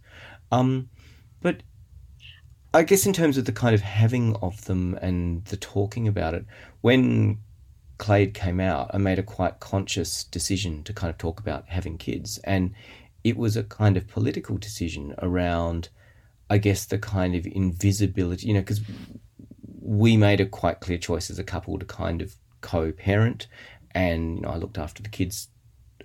[0.51, 0.89] Um,
[1.41, 1.63] but
[2.73, 6.33] I guess in terms of the kind of having of them and the talking about
[6.33, 6.45] it,
[6.81, 7.37] when
[7.99, 11.97] Clade came out, I made a quite conscious decision to kind of talk about having
[11.97, 12.39] kids.
[12.43, 12.73] And
[13.23, 15.89] it was a kind of political decision around,
[16.49, 18.81] I guess, the kind of invisibility, you know, because
[19.79, 23.47] we made a quite clear choice as a couple to kind of co parent.
[23.91, 25.49] And, you know, I looked after the kids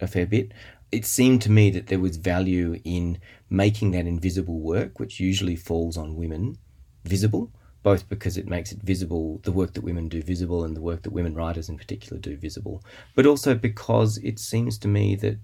[0.00, 0.52] a fair bit.
[0.92, 3.18] It seemed to me that there was value in
[3.50, 6.56] making that invisible work, which usually falls on women,
[7.04, 7.50] visible,
[7.82, 11.02] both because it makes it visible, the work that women do visible, and the work
[11.02, 12.82] that women writers in particular do visible,
[13.14, 15.38] but also because it seems to me that,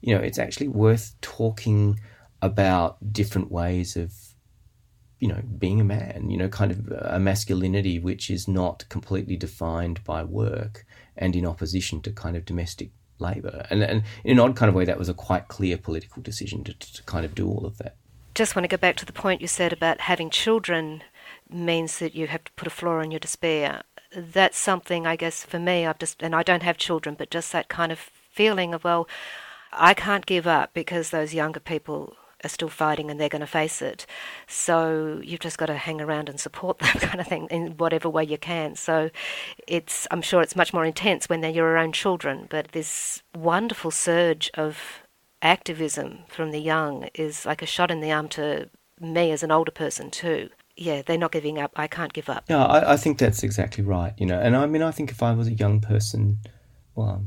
[0.00, 1.98] you know, it's actually worth talking
[2.42, 4.14] about different ways of
[5.20, 9.36] you know, being a man, you know, kind of a masculinity which is not completely
[9.36, 12.90] defined by work and in opposition to kind of domestic
[13.20, 13.66] labour.
[13.70, 16.64] And, and in an odd kind of way, that was a quite clear political decision
[16.64, 17.96] to, to kind of do all of that.
[18.34, 21.02] Just want to go back to the point you said about having children
[21.48, 23.82] means that you have to put a floor on your despair.
[24.14, 27.52] That's something, I guess, for me, I've just, and I don't have children, but just
[27.52, 27.98] that kind of
[28.30, 29.08] feeling of, well,
[29.72, 33.46] I can't give up because those younger people are still fighting and they're going to
[33.46, 34.06] face it.
[34.46, 38.08] So you've just got to hang around and support them, kind of thing, in whatever
[38.08, 38.74] way you can.
[38.76, 39.10] So
[39.66, 43.90] it's, I'm sure it's much more intense when they're your own children, but this wonderful
[43.90, 45.02] surge of
[45.42, 48.68] activism from the young is like a shot in the arm to
[49.00, 50.50] me as an older person too.
[50.76, 51.72] Yeah, they're not giving up.
[51.76, 52.44] I can't give up.
[52.48, 54.14] Yeah, I, I think that's exactly right.
[54.16, 56.38] You know, and I mean, I think if I was a young person,
[56.94, 57.22] well,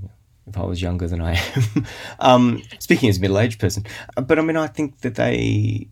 [0.48, 1.86] if I was younger than I am.
[2.20, 3.86] um, speaking as a middle aged person,
[4.16, 5.90] but I mean, I think that they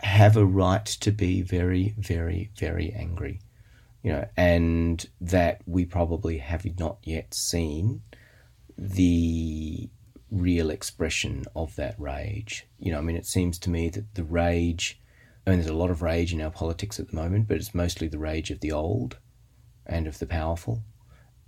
[0.00, 3.40] have a right to be very, very, very angry,
[4.02, 8.02] you know, and that we probably have not yet seen
[8.76, 9.88] the
[10.30, 12.66] real expression of that rage.
[12.78, 15.00] You know, I mean, it seems to me that the rage,
[15.46, 17.74] I mean, there's a lot of rage in our politics at the moment, but it's
[17.74, 19.18] mostly the rage of the old
[19.86, 20.82] and of the powerful.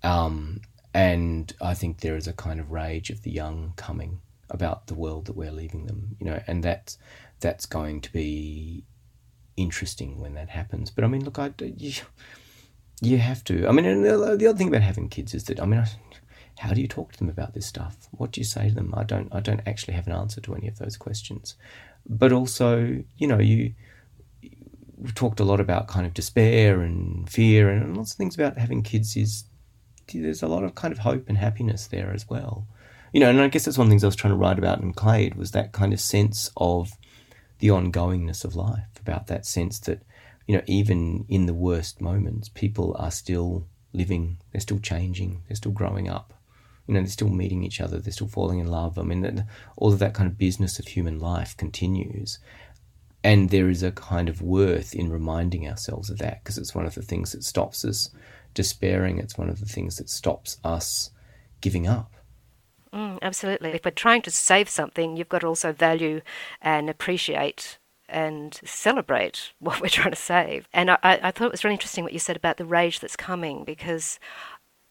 [0.03, 0.61] Um,
[0.95, 4.21] and I think there is a kind of rage of the young coming
[4.51, 6.99] about the world that we're leaving them, you know, and that's
[7.41, 8.85] that's going to be
[9.57, 10.91] interesting when that happens.
[10.91, 11.93] But I mean, look, I you,
[13.01, 13.69] you have to.
[13.69, 15.85] I mean, the, the other thing about having kids is that I mean,
[16.59, 18.09] how do you talk to them about this stuff?
[18.13, 18.95] What do you say to them?
[18.97, 19.33] I don't.
[19.33, 21.55] I don't actually have an answer to any of those questions.
[22.07, 23.75] But also, you know, you
[24.97, 28.59] we've talked a lot about kind of despair and fear and lots of things about
[28.59, 29.45] having kids is
[30.13, 32.67] there's a lot of kind of hope and happiness there as well
[33.13, 34.59] you know, and I guess that's one of the things I was trying to write
[34.59, 36.93] about in Clade was that kind of sense of
[37.59, 40.03] the ongoingness of life, about that sense that,
[40.47, 45.57] you know, even in the worst moments, people are still living, they're still changing, they're
[45.57, 46.35] still growing up.
[46.87, 48.99] You know, they're still meeting each other, they're still falling in love.
[48.99, 49.45] I mean,
[49.77, 52.39] all of that kind of business of human life continues.
[53.25, 56.87] And there is a kind of worth in reminding ourselves of that because it's one
[56.87, 58.11] of the things that stops us
[58.55, 59.19] despairing.
[59.19, 61.11] It's one of the things that stops us
[61.61, 62.15] giving up.
[62.93, 63.71] Mm, absolutely.
[63.71, 66.21] If we're trying to save something, you've got to also value
[66.61, 67.79] and appreciate
[68.09, 70.69] and celebrate what we're trying to save.
[70.73, 73.17] And I, I thought it was really interesting what you said about the rage that's
[73.17, 74.19] coming because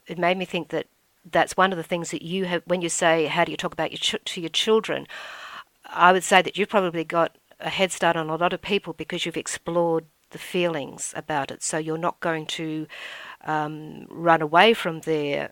[0.06, 0.88] it made me think that
[1.30, 3.74] that's one of the things that you have when you say how do you talk
[3.74, 5.08] about your ch- to your children.
[5.86, 8.94] I would say that you've probably got a head start on a lot of people
[8.94, 11.64] because you've explored the feelings about it.
[11.64, 12.88] So you're not going to
[13.46, 15.52] um, run away from their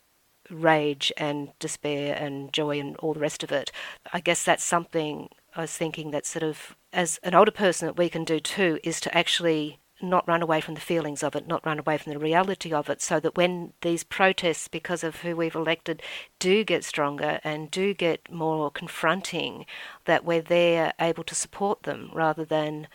[0.50, 3.72] rage and despair and joy and all the rest of it.
[4.14, 7.98] I guess that's something I was thinking that sort of, as an older person, that
[7.98, 11.48] we can do too is to actually not run away from the feelings of it,
[11.48, 15.18] not run away from the reality of it, so that when these protests, because of
[15.18, 16.02] who we've elected,
[16.38, 19.66] do get stronger and do get more confronting,
[20.04, 22.88] that we're there able to support them rather than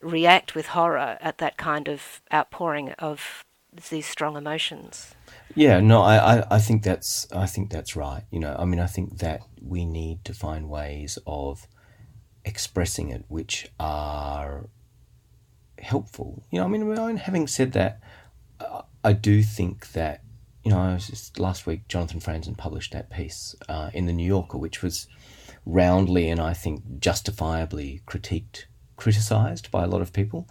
[0.00, 3.44] react with horror at that kind of outpouring of
[3.76, 5.14] these strong emotions.
[5.54, 8.24] Yeah, no, I, I, I think that's I think that's right.
[8.30, 11.66] You know, I mean, I think that we need to find ways of
[12.44, 14.68] expressing it which are
[15.78, 16.44] helpful.
[16.50, 18.00] You know, I mean, having said that,
[19.04, 20.22] I do think that
[20.66, 24.12] you know, I was just last week Jonathan Franzen published that piece uh, in the
[24.12, 25.06] New Yorker, which was
[25.64, 28.64] roundly and I think justifiably critiqued,
[28.96, 30.48] criticized by a lot of people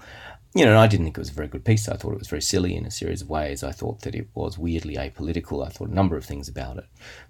[0.55, 1.89] you know, I didn't think it was a very good piece.
[1.89, 3.61] I thought it was very silly in a series of ways.
[3.61, 5.65] I thought that it was weirdly apolitical.
[5.65, 6.85] I thought a number of things about it.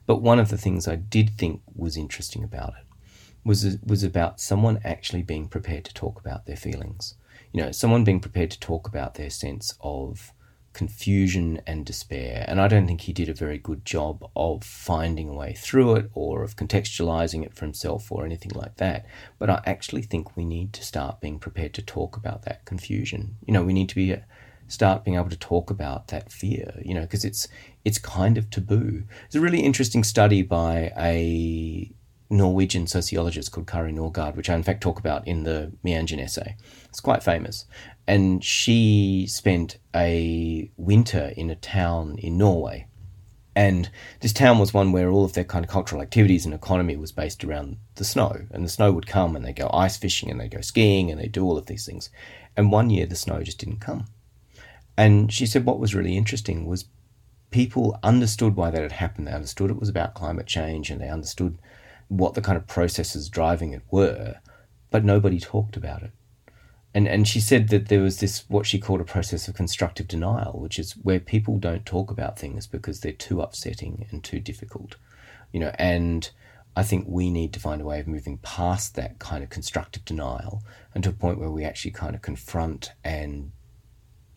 [0.05, 2.85] But one of the things I did think was interesting about it
[3.43, 7.15] was was about someone actually being prepared to talk about their feelings.
[7.51, 10.31] You know, someone being prepared to talk about their sense of
[10.75, 12.43] confusion and despair.
[12.49, 15.95] And I don't think he did a very good job of finding a way through
[15.95, 19.05] it or of contextualizing it for himself or anything like that.
[19.39, 23.37] But I actually think we need to start being prepared to talk about that confusion.
[23.47, 24.17] You know, we need to be uh,
[24.67, 27.47] start being able to talk about that fear, you know, because it's
[27.85, 29.03] it's kind of taboo.
[29.27, 31.89] It's a really interesting study by a
[32.29, 36.57] Norwegian sociologist called Kari Norgaard, which I in fact talk about in the Meanjin essay.
[36.89, 37.65] It's quite famous
[38.07, 42.87] and she spent a winter in a town in Norway.
[43.55, 43.89] And
[44.19, 47.13] this town was one where all of their kind of cultural activities and economy was
[47.13, 48.41] based around the snow.
[48.51, 51.19] And the snow would come and they go ice fishing and they go skiing and
[51.19, 52.09] they do all of these things.
[52.57, 54.07] And one year the snow just didn't come.
[54.97, 56.85] And she said what was really interesting was
[57.49, 59.27] people understood why that had happened.
[59.27, 61.57] They understood it was about climate change and they understood
[62.09, 64.35] what the kind of processes driving it were,
[64.91, 66.11] but nobody talked about it
[66.95, 70.07] and and she said that there was this what she called a process of constructive
[70.07, 74.39] denial, which is where people don't talk about things because they're too upsetting and too
[74.39, 74.95] difficult,
[75.51, 75.73] you know.
[75.77, 76.29] And
[76.73, 80.05] I think we need to find a way of moving past that kind of constructive
[80.05, 83.51] denial and to a point where we actually kind of confront and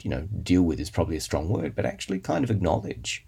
[0.03, 3.25] you know deal with is probably a strong word, but actually kind of acknowledge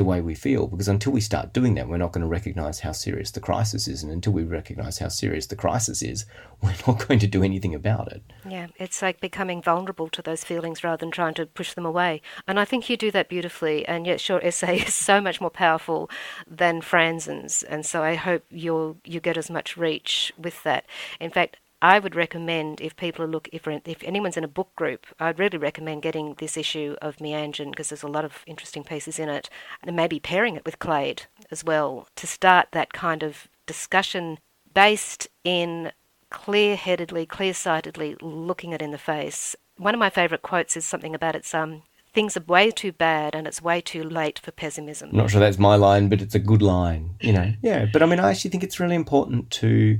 [0.00, 2.80] the way we feel because until we start doing that, we're not going to recognize
[2.80, 4.02] how serious the crisis is.
[4.02, 6.24] And until we recognize how serious the crisis is,
[6.62, 8.22] we're not going to do anything about it.
[8.48, 12.22] Yeah, it's like becoming vulnerable to those feelings rather than trying to push them away.
[12.48, 13.86] And I think you do that beautifully.
[13.86, 16.08] And yet, your essay is so much more powerful
[16.46, 17.62] than Franzen's.
[17.62, 20.86] And so I hope you'll you get as much reach with that.
[21.20, 24.74] In fact, I would recommend if people are look if if anyone's in a book
[24.76, 28.84] group, I'd really recommend getting this issue of Meanjin because there's a lot of interesting
[28.84, 29.48] pieces in it,
[29.82, 34.38] and maybe pairing it with Clade as well to start that kind of discussion
[34.74, 35.92] based in
[36.28, 39.56] clear-headedly, clear-sightedly looking it in the face.
[39.78, 43.34] One of my favourite quotes is something about it's um things are way too bad
[43.34, 45.10] and it's way too late for pessimism.
[45.10, 47.54] I'm not sure that's my line, but it's a good line, you know.
[47.62, 49.98] Yeah, but I mean, I actually think it's really important to.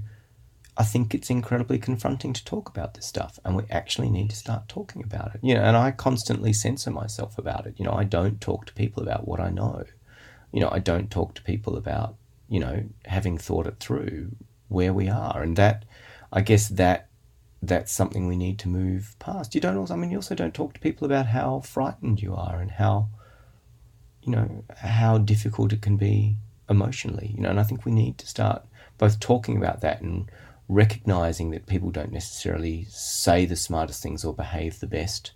[0.76, 4.36] I think it's incredibly confronting to talk about this stuff, and we actually need to
[4.36, 5.40] start talking about it.
[5.42, 7.74] You know, and I constantly censor myself about it.
[7.76, 9.84] You know, I don't talk to people about what I know.
[10.52, 12.16] You know, I don't talk to people about
[12.48, 14.32] you know having thought it through
[14.68, 15.84] where we are, and that
[16.32, 17.08] I guess that
[17.62, 19.54] that's something we need to move past.
[19.54, 22.34] You don't also, I mean, you also don't talk to people about how frightened you
[22.34, 23.08] are and how,
[24.22, 26.36] you know, how difficult it can be
[26.70, 28.64] emotionally, you know, and I think we need to start
[28.96, 30.30] both talking about that and
[30.70, 35.32] recognizing that people don't necessarily say the smartest things or behave the best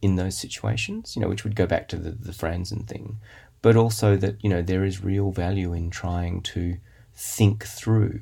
[0.00, 3.18] in those situations, you know, which would go back to the, the Franzen thing,
[3.60, 6.78] but also that, you know, there is real value in trying to
[7.14, 8.20] think through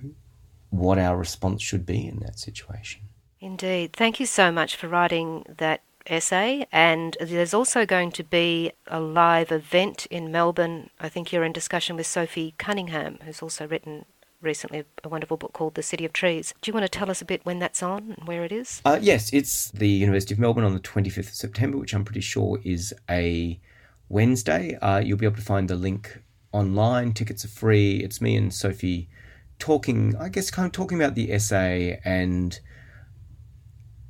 [0.71, 3.03] what our response should be in that situation.
[3.41, 3.93] Indeed.
[3.93, 6.67] Thank you so much for writing that essay.
[6.73, 10.91] And there's also going to be a live event in Melbourne.
[10.99, 14.07] I think you're in discussion with Sophie Cunningham, who's also written
[14.47, 16.55] recently a wonderful book called The City of Trees.
[16.63, 18.81] Do you want to tell us a bit when that's on and where it is?
[18.85, 22.21] Uh, yes, it's the University of Melbourne on the 25th of September, which I'm pretty
[22.21, 23.61] sure is a
[24.09, 24.79] Wednesday.
[24.81, 26.23] Uh, you'll be able to find the link
[26.53, 27.13] online.
[27.13, 27.99] Tickets are free.
[27.99, 29.09] It's me and Sophie
[29.59, 32.59] talking, I guess, kind of talking about the essay and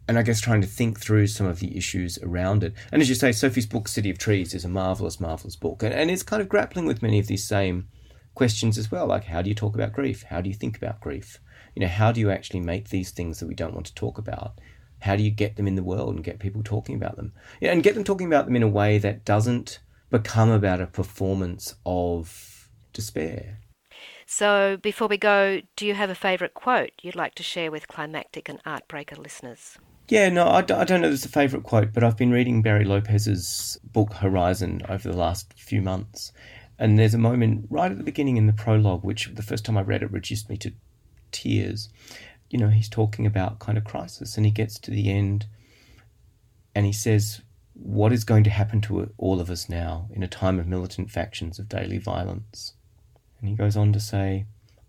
[0.09, 2.75] and I guess trying to think through some of the issues around it.
[2.93, 5.83] And as you say, Sophie's book, City of Trees, is a marvelous, marvelous book.
[5.83, 7.89] And, and it's kind of grappling with many of these same
[8.37, 9.07] questions as well.
[9.07, 10.23] Like, how do you talk about grief?
[10.23, 11.41] How do you think about grief?
[11.75, 14.19] You know, how do you actually make these things that we don't want to talk
[14.19, 14.61] about?
[15.01, 17.33] How do you get them in the world and get people talking about them?
[17.61, 19.81] Yeah, and get them talking about them in a way that doesn't
[20.11, 23.59] become about a performance of despair.
[24.27, 27.89] So, before we go, do you have a favourite quote you'd like to share with
[27.89, 29.79] Climactic and Artbreaker listeners?
[30.09, 32.85] Yeah, no, I, I don't know there's a favourite quote, but I've been reading Barry
[32.85, 36.33] Lopez's book Horizon over the last few months.
[36.79, 39.79] And there's a moment right at the beginning in the prologue, which the first time
[39.79, 40.73] I read it reduced me to
[41.33, 41.89] tears.
[42.51, 45.47] You know, he's talking about kind of crisis, and he gets to the end
[46.77, 47.41] and he says,
[47.73, 51.11] What is going to happen to all of us now in a time of militant
[51.11, 52.75] factions of daily violence?
[53.41, 54.45] And he goes on to say,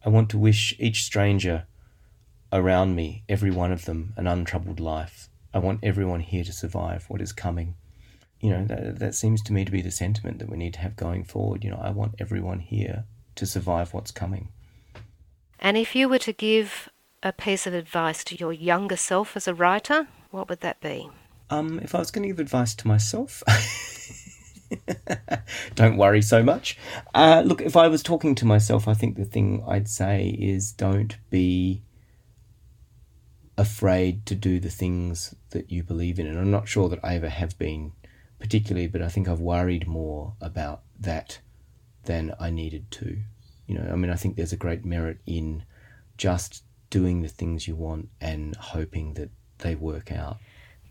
[0.06, 1.66] I want to wish each stranger
[2.52, 5.30] around me, every one of them, an untroubled life.
[5.54, 7.76] I want everyone here to survive what is coming.
[8.40, 10.80] You know, that, that seems to me to be the sentiment that we need to
[10.80, 11.64] have going forward.
[11.64, 14.50] You know, I want everyone here to survive what's coming.
[15.60, 16.90] And if you were to give
[17.24, 21.10] a piece of advice to your younger self as a writer, what would that be?
[21.50, 23.42] Um, if I was going to give advice to myself,
[25.76, 26.78] don't worry so much.
[27.16, 30.72] Uh, look, if I was talking to myself, I think the thing I'd say is
[30.72, 31.84] don't be
[33.58, 36.28] afraid to do the things that you believe in.
[36.28, 37.94] And I'm not sure that I ever have been
[38.40, 41.40] particularly, but I think I've worried more about that
[42.06, 43.18] than I needed to.
[43.68, 45.64] You know, I mean, I think there's a great merit in
[46.18, 49.30] just doing the things you want and hoping that
[49.60, 50.38] they work out.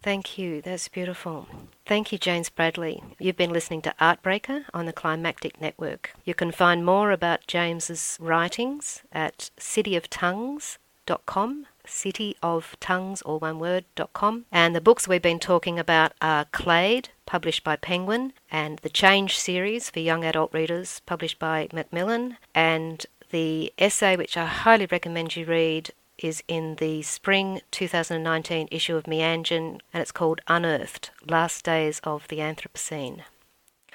[0.03, 0.63] Thank you.
[0.63, 1.49] That's beautiful.
[1.85, 3.03] Thank you, James Bradley.
[3.19, 6.13] You've been listening to Artbreaker on the Climactic Network.
[6.25, 13.85] You can find more about James's writings at cityoftongues.com city of tongues or one word
[13.95, 18.79] dot com and the books we've been talking about are clade published by penguin and
[18.81, 24.47] the change series for young adult readers published by macmillan and the essay which i
[24.47, 30.41] highly recommend you read is in the spring 2019 issue of Meanjin and it's called
[30.49, 33.23] Unearthed Last Days of the Anthropocene.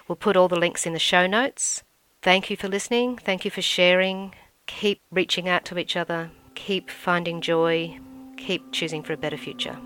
[0.08, 1.84] We'll put all the links in the show notes.
[2.22, 3.18] Thank you for listening.
[3.18, 4.36] Thank you for sharing.
[4.68, 8.00] Keep reaching out to each other keep finding joy,
[8.38, 9.78] keep choosing for a better future.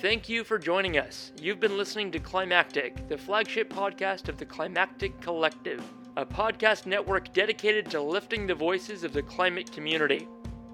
[0.00, 1.32] Thank you for joining us.
[1.40, 5.82] You've been listening to Climactic, the flagship podcast of the Climactic Collective,
[6.16, 10.28] a podcast network dedicated to lifting the voices of the climate community.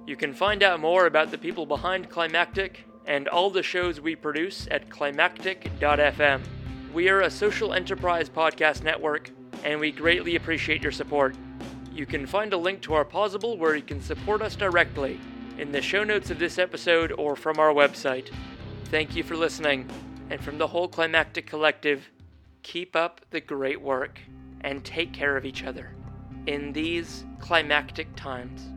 [0.06, 4.16] You can find out more about the people behind Climactic and all the shows we
[4.16, 6.40] produce at climactic.fm.
[6.92, 9.30] We are a social enterprise podcast network,
[9.64, 11.36] and we greatly appreciate your support.
[11.92, 15.20] You can find a link to our Pozible where you can support us directly
[15.58, 18.30] in the show notes of this episode or from our website.
[18.86, 19.88] Thank you for listening,
[20.30, 22.08] and from the whole Climactic Collective,
[22.62, 24.20] keep up the great work
[24.62, 25.94] and take care of each other
[26.46, 28.70] in these climactic times.